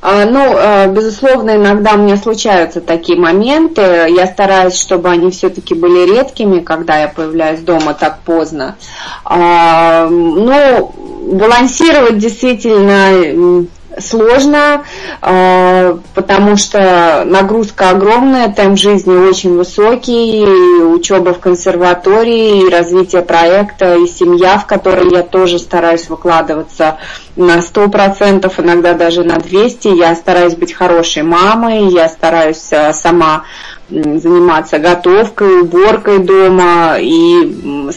[0.01, 3.81] А, Ну, безусловно, иногда у меня случаются такие моменты.
[4.09, 8.77] Я стараюсь, чтобы они все-таки были редкими, когда я появляюсь дома так поздно.
[9.25, 13.67] А, Ну, балансировать действительно
[13.99, 14.83] сложно,
[15.21, 20.45] э, потому что нагрузка огромная, темп жизни очень высокий,
[20.93, 26.97] учеба в консерватории, развитие проекта, и семья, в которой я тоже стараюсь выкладываться
[27.35, 29.95] на 100%, иногда даже на 200%.
[29.95, 33.43] Я стараюсь быть хорошей мамой, я стараюсь э, сама
[33.89, 37.91] заниматься готовкой, уборкой дома и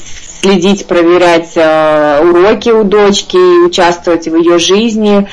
[0.44, 3.36] следить, проверять э, уроки у дочки,
[3.66, 5.26] участвовать в ее жизни.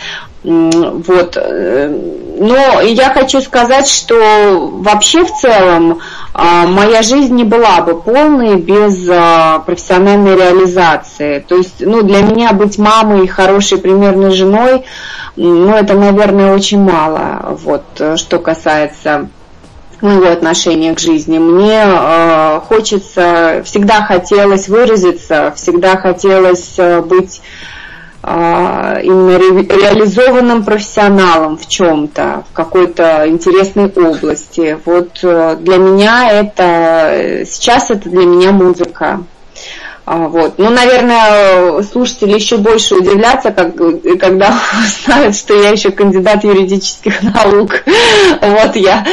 [0.43, 1.38] Вот.
[1.38, 1.99] э,
[2.39, 5.99] Но я хочу сказать, что вообще в целом
[6.34, 11.43] а, моя жизнь не была бы полной без а, профессиональной реализации.
[11.47, 14.84] То есть, ну, для меня быть мамой и хорошей примерной женой,
[15.36, 17.57] ну, это, наверное, очень мало.
[17.64, 19.30] Вот, э, что касается
[20.02, 21.38] моего отношения к жизни.
[21.38, 27.41] Мне э, хочется, всегда хотелось выразиться, всегда хотелось э, быть
[28.24, 34.78] э, именно ре- реализованным профессионалом в чем-то, в какой-то интересной области.
[34.86, 39.24] Вот э, для меня это, сейчас это для меня музыка.
[40.06, 40.58] А, Вот.
[40.58, 43.76] Ну, наверное, слушатели еще больше удивлятся, как,
[44.20, 44.54] когда
[45.06, 47.84] узнают, что я еще кандидат юридических наук.
[48.41, 49.06] Вот я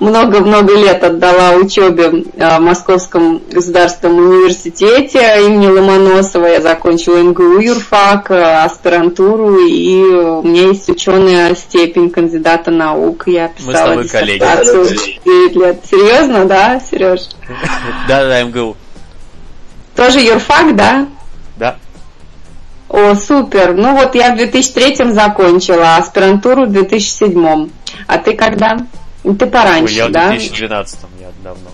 [0.00, 6.46] много-много лет отдала учебе а, в Московском государственном университете имени Ломоносова.
[6.46, 13.24] Я закончила МГУ юрфак, аспирантуру, и у меня есть ученая степень кандидата наук.
[13.26, 14.38] Я Мы с писала тобой коллеги.
[14.40, 14.86] диссертацию
[15.24, 15.80] 9 лет.
[15.90, 17.20] Серьезно, да, Сереж?
[18.08, 18.76] Да, да, МГУ.
[19.96, 21.06] Тоже юрфак, да?
[21.56, 21.76] Да.
[22.88, 23.74] О, супер.
[23.74, 27.70] Ну вот я в 2003 закончила, аспирантуру в 2007.
[28.06, 28.76] А ты когда?
[29.22, 30.28] Ты пораньше, Ой, я в да?
[30.30, 31.70] 2012 я давно.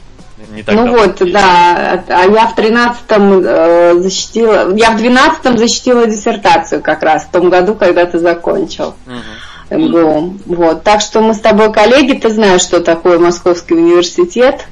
[0.53, 0.99] Не так Ну давно.
[1.03, 2.03] вот, да.
[2.09, 7.51] А я в 13-м э, защитила, я в 12-м защитила диссертацию как раз, в том
[7.51, 8.95] году, когда ты закончил.
[9.07, 9.23] Мгм.
[9.71, 10.35] МГУ.
[10.47, 10.83] Вот.
[10.83, 14.67] Так что мы с тобой коллеги, ты знаешь, что такое Московский университет.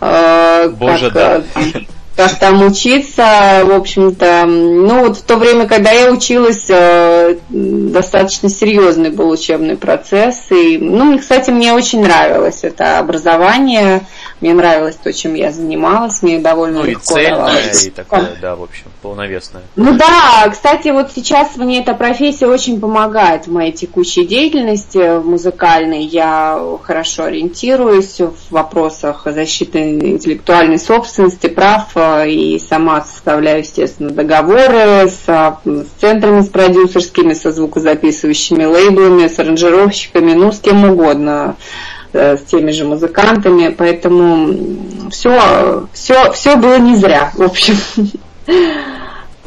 [0.00, 1.42] э, Боже, как, да.
[1.56, 1.80] э,
[2.16, 4.44] как там учиться, в общем-то.
[4.46, 10.46] Ну вот в то время, когда я училась, э, достаточно серьезный был учебный процесс.
[10.50, 14.02] И, ну, кстати, мне очень нравилось это образование.
[14.44, 16.20] Мне нравилось то, чем я занималась.
[16.20, 17.86] Мне довольно Ну и легко цельное, давалось.
[17.86, 19.62] и такое, да, в общем, полновесное.
[19.74, 26.04] Ну да, кстати, вот сейчас мне эта профессия очень помогает в моей текущей деятельности музыкальной.
[26.04, 35.08] Я хорошо ориентируюсь в вопросах защиты интеллектуальной собственности, прав, э, и сама составляю, естественно, договоры
[35.08, 41.56] с, а, с центрами, с продюсерскими, со звукозаписывающими лейблами, с аранжировщиками, ну, с кем угодно
[41.58, 47.76] э, с теми же музыкантами, поэтому все, все, все было не зря, в общем.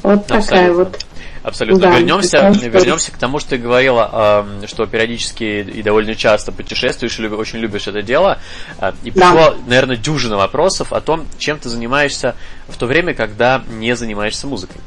[0.04, 0.98] Вот такая вот.
[1.44, 1.80] Абсолютно.
[1.92, 7.18] Да, вернемся, вернемся к тому, что ты говорила, эм, что периодически и довольно часто путешествуешь,
[7.20, 8.38] и очень любишь это дело.
[8.80, 9.32] Э, И Да.
[9.32, 12.36] пришло, наверное, дюжина вопросов о том, чем ты занимаешься
[12.68, 14.82] в то время, когда не занимаешься музыкой.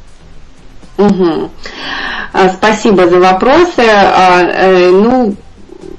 [2.33, 3.81] А, Спасибо за вопросы.
[3.87, 5.35] А, э, Ну,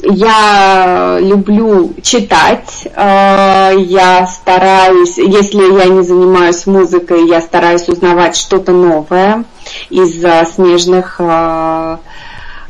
[0.03, 2.87] я люблю читать.
[2.95, 9.45] А, Я стараюсь, если я не занимаюсь музыкой, я стараюсь узнавать что-то новое
[9.89, 10.21] из
[10.53, 11.99] смежных а,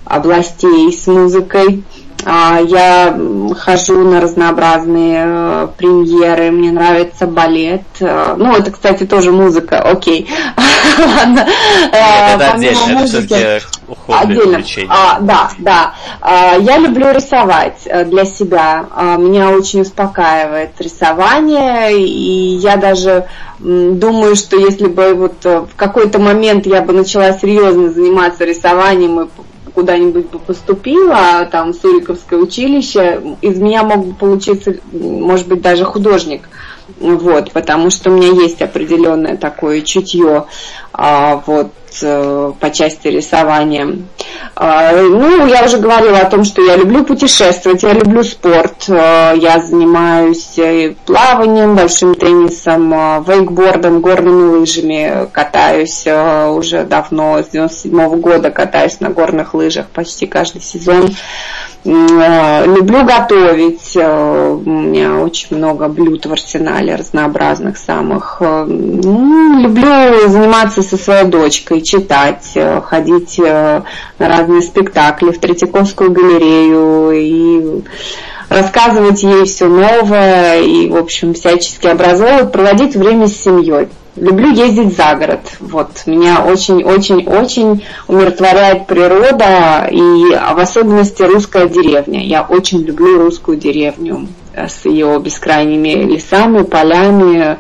[0.06, 1.84] областей с музыкой.
[2.26, 3.18] А, Я
[3.58, 7.82] хожу на разнообразные э, премьеры, мне нравится балет.
[8.00, 10.30] Э, Ну, это, кстати, тоже музыка, окей.
[10.98, 11.48] Ладно.
[11.92, 13.66] Э, это отдельно, это все-таки
[14.08, 14.64] Отдельно.
[14.90, 15.94] А, да, да.
[16.60, 18.86] Я люблю рисовать для себя.
[19.18, 23.26] Меня очень успокаивает рисование, и я даже
[23.60, 29.28] думаю, что если бы вот в какой-то момент я бы начала серьезно заниматься рисованием и
[29.74, 36.44] куда-нибудь поступила, там, в Суриковское училище, из меня мог бы получиться, может быть, даже художник.
[37.00, 40.46] Вот, потому что у меня есть определенное такое чутье
[40.94, 43.98] а, вот, по части рисования.
[44.56, 49.34] А, ну, я уже говорила о том, что я люблю путешествовать, я люблю спорт, э,
[49.38, 57.48] я занимаюсь э, плаванием, большим теннисом, э, вейкбордом, горными лыжами, катаюсь э, уже давно, с
[57.48, 61.16] 97 года катаюсь на горных лыжах почти каждый сезон.
[61.84, 68.38] Э, Люблю готовить, э, у меня очень много блюд в арсенале разнообразных самых.
[68.40, 73.84] Э, Люблю заниматься со своей дочкой, читать, ходить на
[74.20, 77.84] разные спектакли, в Третьяковскую галерею и
[78.50, 83.88] рассказывать ей все новое и, в общем, всячески образовывать, проводить время с семьей.
[84.18, 85.40] Люблю ездить за город.
[85.62, 86.04] Вот.
[86.06, 92.22] Меня очень-очень-очень умиротворяет природа и в особенности русская деревня.
[92.22, 97.58] Я очень люблю русскую деревню э, с ее бескрайними лесами, полями,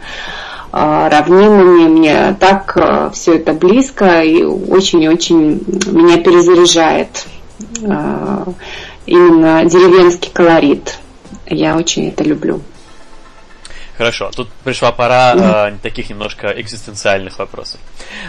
[0.73, 1.87] э, равнинами.
[1.87, 7.27] Мне так все это близко и очень-очень меня перезаряжает
[7.81, 8.43] э,
[9.05, 10.97] именно деревенский колорит.
[11.45, 12.59] Я очень это люблю.
[14.01, 17.79] Хорошо, тут пришла пора э, таких немножко экзистенциальных вопросов.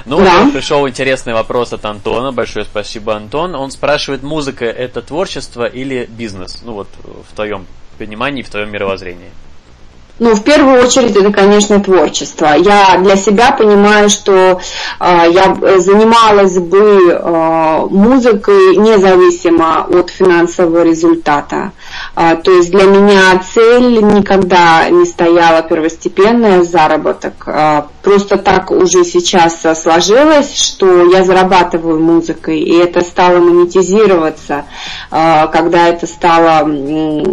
[0.04, 0.50] Ну, Да.
[0.52, 2.30] пришел интересный вопрос от Антона.
[2.30, 3.54] Большое спасибо, Антон.
[3.54, 6.60] Он спрашивает, музыка это творчество или бизнес?
[6.62, 7.66] Ну вот в твоем
[7.96, 9.30] понимании, в твоем мировоззрении.
[10.22, 12.50] Ну, в первую очередь, это, конечно, творчество.
[12.56, 14.60] Я для себя понимаю, что
[15.00, 21.72] э, я занималась бы э, музыкой независимо от финансового результата.
[22.14, 27.42] Э, то есть для меня цель никогда не стояла первостепенная заработок.
[27.46, 34.66] Э, просто так уже сейчас сложилось, что я зарабатываю музыкой, и это стало монетизироваться,
[35.10, 36.62] э, когда это стало...
[36.64, 37.24] Э,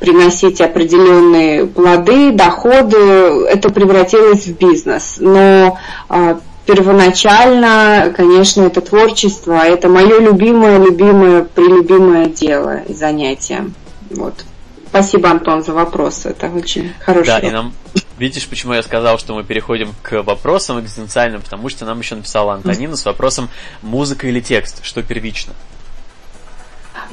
[0.00, 5.16] приносить определенные плоды, доходы, это превратилось в бизнес.
[5.18, 5.78] Но
[6.08, 6.36] э,
[6.66, 13.70] первоначально, конечно, это творчество, это мое любимое, любимое, прелюбимое дело и занятие.
[14.10, 14.44] Вот.
[14.88, 16.26] Спасибо, Антон, за вопрос.
[16.26, 17.26] Это очень хороший.
[17.26, 17.72] Да, и нам
[18.18, 22.54] Видишь, почему я сказал, что мы переходим к вопросам экзистенциальным, потому что нам еще написала
[22.54, 23.50] Антонина с вопросом
[23.82, 25.52] музыка или текст, что первично?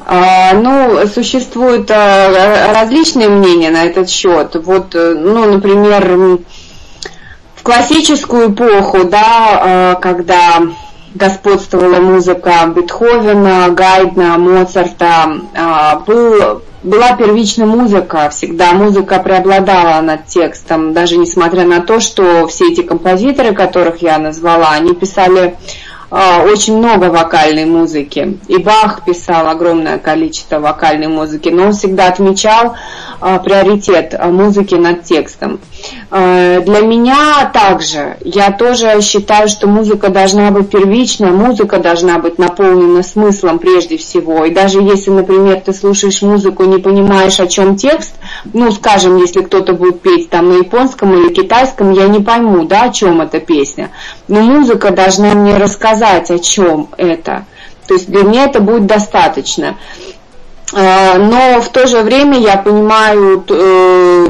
[0.05, 4.55] А, ну, существуют а, различные мнения на этот счет.
[4.55, 6.39] Вот, э, ну, например,
[7.55, 10.61] в классическую эпоху, да, а, когда
[11.13, 15.41] господствовала музыка Бетховена, Гайдна, Моцарта,
[16.07, 22.71] был, была первичная музыка, всегда музыка преобладала над текстом, даже несмотря на то, что все
[22.71, 25.55] эти композиторы, которых я назвала, они писали
[26.13, 28.37] очень много вокальной музыки.
[28.47, 32.75] И Бах писал огромное количество вокальной музыки, но он всегда отмечал
[33.19, 35.59] а, приоритет а, музыки над текстом.
[36.11, 43.01] Для меня также, я тоже считаю, что музыка должна быть первичная, музыка должна быть наполнена
[43.01, 44.45] смыслом прежде всего.
[44.45, 48.13] И даже если, например, ты слушаешь музыку, не понимаешь, о чем текст,
[48.53, 52.83] ну, скажем, если кто-то будет петь там на японском или китайском, я не пойму, да,
[52.83, 53.89] о чем эта песня.
[54.27, 57.45] Но музыка должна мне рассказать, о чем это.
[57.87, 59.77] То есть для меня это будет достаточно.
[60.71, 64.27] Но в то же время я понимаю э,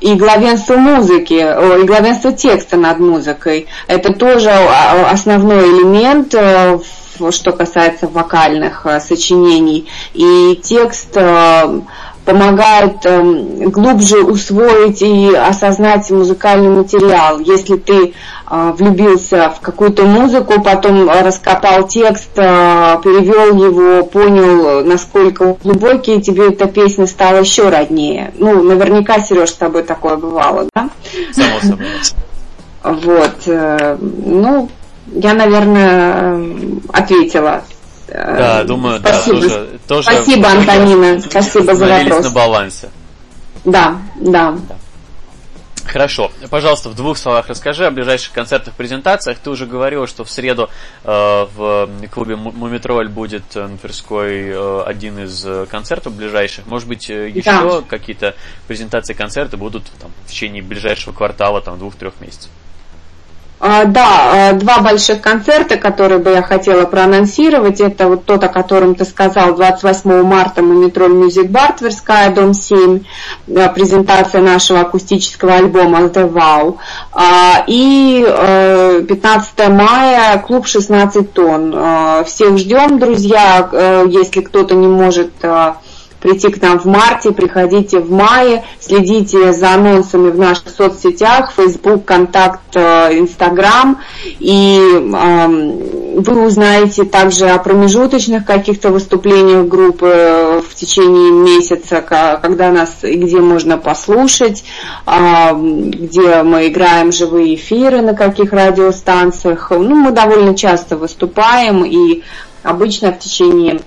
[0.00, 3.66] и главенство музыки, и главенство текста над музыкой.
[3.86, 6.78] Это тоже основной элемент, э,
[7.30, 9.86] что касается вокальных э, сочинений.
[10.14, 11.18] И текст
[12.24, 13.06] э, помогает
[13.72, 17.38] глубже усвоить и осознать музыкальный материал.
[17.38, 18.14] Если ты
[18.46, 27.06] влюбился в какую-то музыку, потом раскопал текст, перевел его, понял, насколько глубокий, тебе эта песня
[27.06, 28.32] стала еще роднее.
[28.38, 30.90] Ну, наверняка, Сереж, с тобой такое бывало, да?
[31.32, 31.86] Само собой.
[32.84, 33.46] Вот.
[33.46, 34.68] Э, ну,
[35.06, 36.44] я, наверное,
[36.92, 37.62] ответила.
[38.08, 39.40] Да, думаю, Спасибо.
[39.40, 41.20] да, тоже, тоже Спасибо, Антонина.
[41.20, 42.24] Спасибо за вопрос.
[42.24, 42.90] на балансе.
[43.64, 44.54] Да, да.
[45.86, 46.30] Хорошо.
[46.50, 49.38] Пожалуйста, в двух словах расскажи о ближайших концертах, презентациях.
[49.38, 50.70] Ты уже говорила, что в среду
[51.04, 56.66] э, в клубе Му- Мумитроль будет э, Тверской э, один из э, концертов ближайших.
[56.66, 57.82] Может быть, э, еще Да.
[57.86, 58.34] какие-то
[58.66, 62.50] презентации, концерты будут там, в течение ближайшего квартала, там, двух-трех месяцев.
[63.60, 67.80] А, Да, а, два больших концерта, которые бы я хотела проанонсировать.
[67.80, 73.00] Это вот тот, о котором ты сказал, 28 марта Мумитроль Мюзик Бар, Тверская, дом 7,
[73.56, 76.76] а, презентация нашего акустического альбома The Wow.
[77.12, 82.24] А, И э, 15 мая клуб 16 тонн.
[82.24, 83.68] Всех ждем, друзья.
[83.72, 85.32] Э, Если кто-то не может
[86.24, 92.06] прийти к нам в марте, приходите в мае, следите за анонсами в наших соцсетях, Facebook,
[92.06, 94.00] Контакт, э, Инстаграм,
[94.38, 102.70] и эм, вы узнаете также о промежуточных каких-то выступлениях группы э, в течение месяца, когда
[102.70, 104.64] нас и где можно послушать,
[105.06, 109.70] эм, где мы играем живые эфиры, на каких радиостанциях.
[109.70, 112.22] Ну, мы довольно часто выступаем, и
[112.62, 113.80] обычно в течение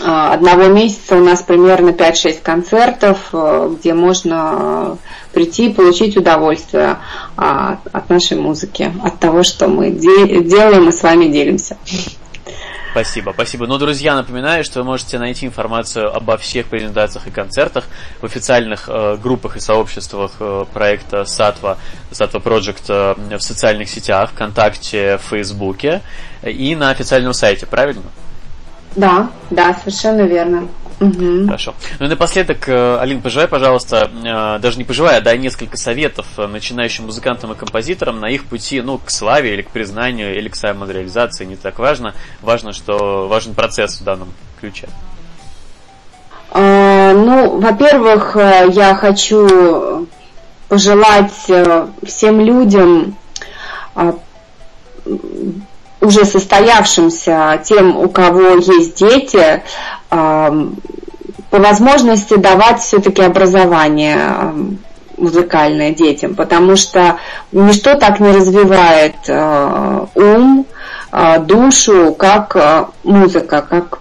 [0.00, 4.96] одного месяца у нас примерно 5-6 концертов, э, где можно э,
[5.32, 6.98] прийти и получить удовольствие
[7.36, 11.76] а, от нашей музыки, от того, что мы де- делаем и с вами делимся.
[12.92, 13.66] Спасибо, спасибо.
[13.66, 17.84] Ну, друзья, напоминаю, что вы можете найти информацию обо всех презентациях и концертах
[18.20, 21.78] в официальных э, группах и сообществах э, проекта Сатва,
[22.10, 26.02] Сатва Project э, в социальных сетях, ВКонтакте, Фейсбуке
[26.42, 28.02] и на официальном сайте, правильно?
[28.96, 30.68] Да, совершенно верно.
[31.02, 31.46] Мгм.
[31.46, 31.74] Хорошо.
[31.98, 36.26] Ну и напоследок, э, Алин, пожелай, пожалуйста, э, даже не пожелай, а дай несколько советов
[36.36, 40.48] э, начинающим музыкантам и композиторам на их пути, ну, к славе или к признанию, или
[40.48, 42.14] к самореализации, не так важно.
[42.40, 44.88] Важно, что важен процесс в данном ключе.
[46.50, 50.06] А, Ну, во-первых, я хочу
[50.68, 51.32] пожелать
[52.04, 53.16] всем людям,
[53.94, 54.14] а,
[56.02, 59.62] уже состоявшимся, тем, у кого есть дети,
[60.10, 60.52] а,
[61.50, 64.16] по возможности давать все-таки образование.
[64.18, 64.54] А,
[65.18, 67.18] музыкальное детям, потому что
[67.52, 70.66] ничто так не развивает э, ум,
[71.42, 74.00] душу, как музыка, как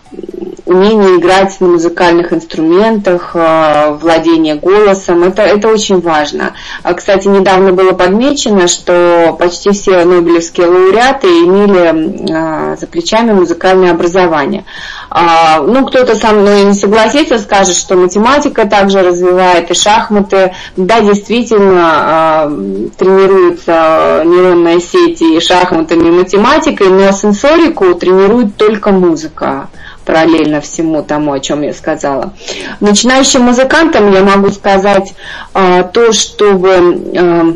[0.72, 6.53] умение играть на музыкальных инструментах, э, владение голосом, это, это очень важно.
[6.84, 13.91] А, Кстати, недавно было подмечено, что почти все нобелевские лауреаты имели э, за плечами музыкальное
[13.91, 14.65] образование.
[15.09, 20.53] А, Ну, кто-то со мной не согласится, скажет, что математика также развивает и шахматы.
[20.78, 29.69] Да, действительно, э, тренируются нейронные сети и шахматами, и математикой, но сенсорику тренирует только музыка
[30.05, 32.33] параллельно всему тому, о чем я сказала.
[32.79, 35.13] Начинающим музыкантам я могу сказать
[35.53, 37.53] а, то, чтобы а,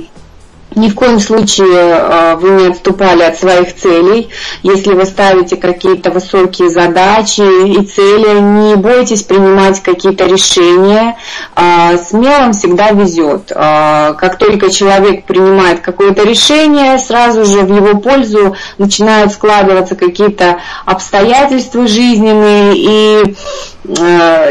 [0.76, 4.30] ни в коем случае а, вы не отступали от своих целей.
[4.61, 11.17] Если вы ставите какие-то высокие задачи и цели, не бойтесь принимать какие-то решения.
[11.55, 13.51] А, Смелым всегда везет.
[13.55, 20.59] А, Как только человек принимает какое-то решение, сразу же в его пользу начинают складываться какие-то
[20.86, 23.36] обстоятельства жизненные, и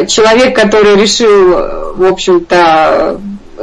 [0.07, 3.20] человек, который решил, в общем-то,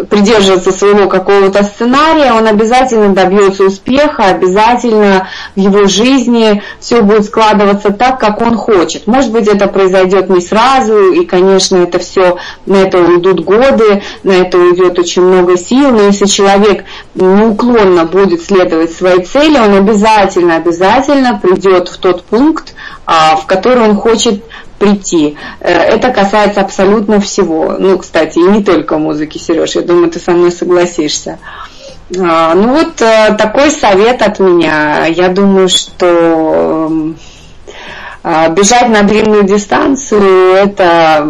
[0.09, 7.91] придерживаться своего какого-то сценария, он обязательно добьется успеха, обязательно в его жизни все будет складываться
[7.91, 9.07] так, как он хочет.
[9.07, 14.31] Может быть, это произойдет не сразу, и, конечно, это все, на это уйдут годы, на
[14.31, 16.85] это уйдет очень много сил, но если человек
[17.15, 22.73] неуклонно будет следовать своей цели, он обязательно, обязательно придет в тот пункт,
[23.05, 24.43] а, в который он хочет
[24.81, 25.37] прийти.
[25.59, 27.75] Э, Это касается абсолютно всего.
[27.79, 31.37] Ну, кстати, и не только музыки, Сереж, я думаю, ты со мной согласишься.
[32.19, 35.05] А, Ну вот э, такой совет от меня.
[35.05, 36.91] Я думаю, что
[38.23, 41.27] а, бежать на длинную дистанцию это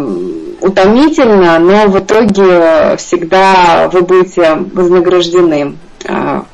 [0.60, 5.76] утомительно, но в итоге всегда вы будете вознаграждены
[6.08, 6.44] а,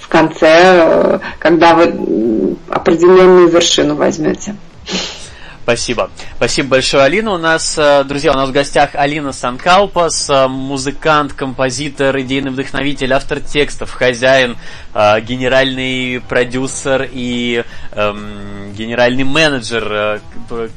[0.00, 4.56] в конце, э, когда вы определенную вершину возьмете.
[5.68, 6.08] Спасибо.
[6.36, 7.32] Спасибо большое, Алина.
[7.32, 13.12] У нас, э, друзья, у нас в гостях Алина Санкалпас, э, музыкант, композитор, идейный вдохновитель,
[13.12, 14.56] автор текстов, хозяин,
[14.94, 20.22] э, генеральный продюсер и эм, генеральный менеджер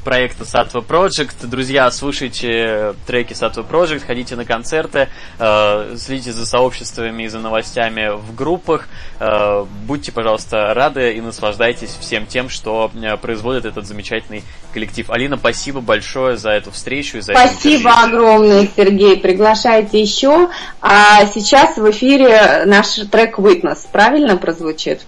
[0.04, 1.46] проекта Satva Project.
[1.46, 8.10] Друзья, слушайте треки Satva Project, ходите на концерты, э, следите за сообществами и за новостями
[8.14, 8.88] в группах.
[9.20, 12.90] Э, Будьте, пожалуйста, рады и наслаждайтесь всем тем, что
[13.22, 14.81] производит этот замечательный коллектив.
[15.08, 18.04] Алина, спасибо большое за эту встречу и за это Спасибо интервью.
[18.04, 19.16] огромное, Сергей.
[19.16, 20.48] Приглашайте еще.
[20.80, 23.86] А сейчас в эфире наш трек Witness.
[23.90, 25.02] Правильно прозвучит?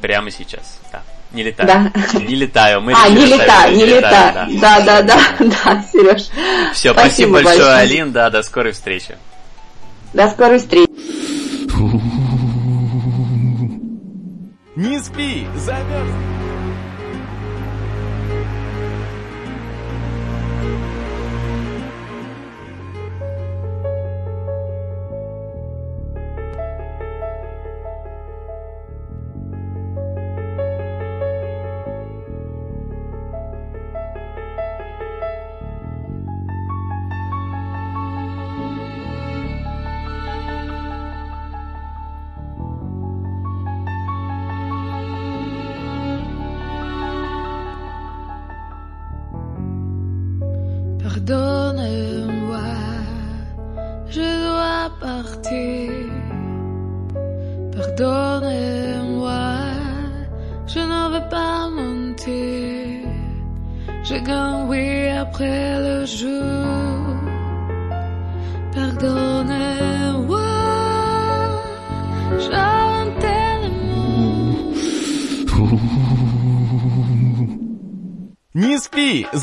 [0.00, 0.78] Прямо сейчас.
[0.92, 1.02] Да.
[1.32, 1.68] Не летаю.
[1.68, 2.18] Да.
[2.20, 2.80] Не летаю.
[2.80, 4.32] Мы а, не ставить, не летай.
[4.32, 4.48] да.
[4.60, 6.28] Да, да, да, да, Сереж.
[6.72, 8.12] Все, спасибо, большое, Алин.
[8.12, 9.16] Да, до скорой встречи.
[10.12, 10.86] До скорой встречи.
[14.76, 16.35] Не спи, замерз.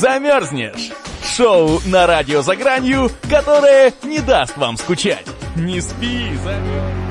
[0.03, 0.91] Замерзнешь.
[1.23, 5.25] Шоу на радио за гранью, которое не даст вам скучать.
[5.55, 7.02] Не спи, замерзнешь.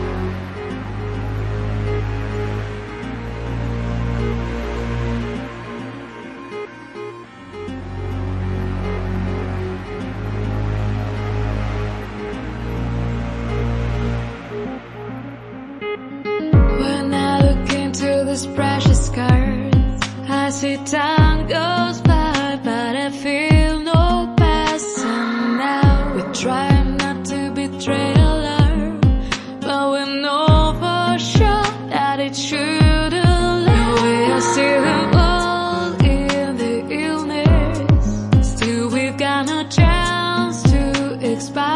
[41.50, 41.71] Bye.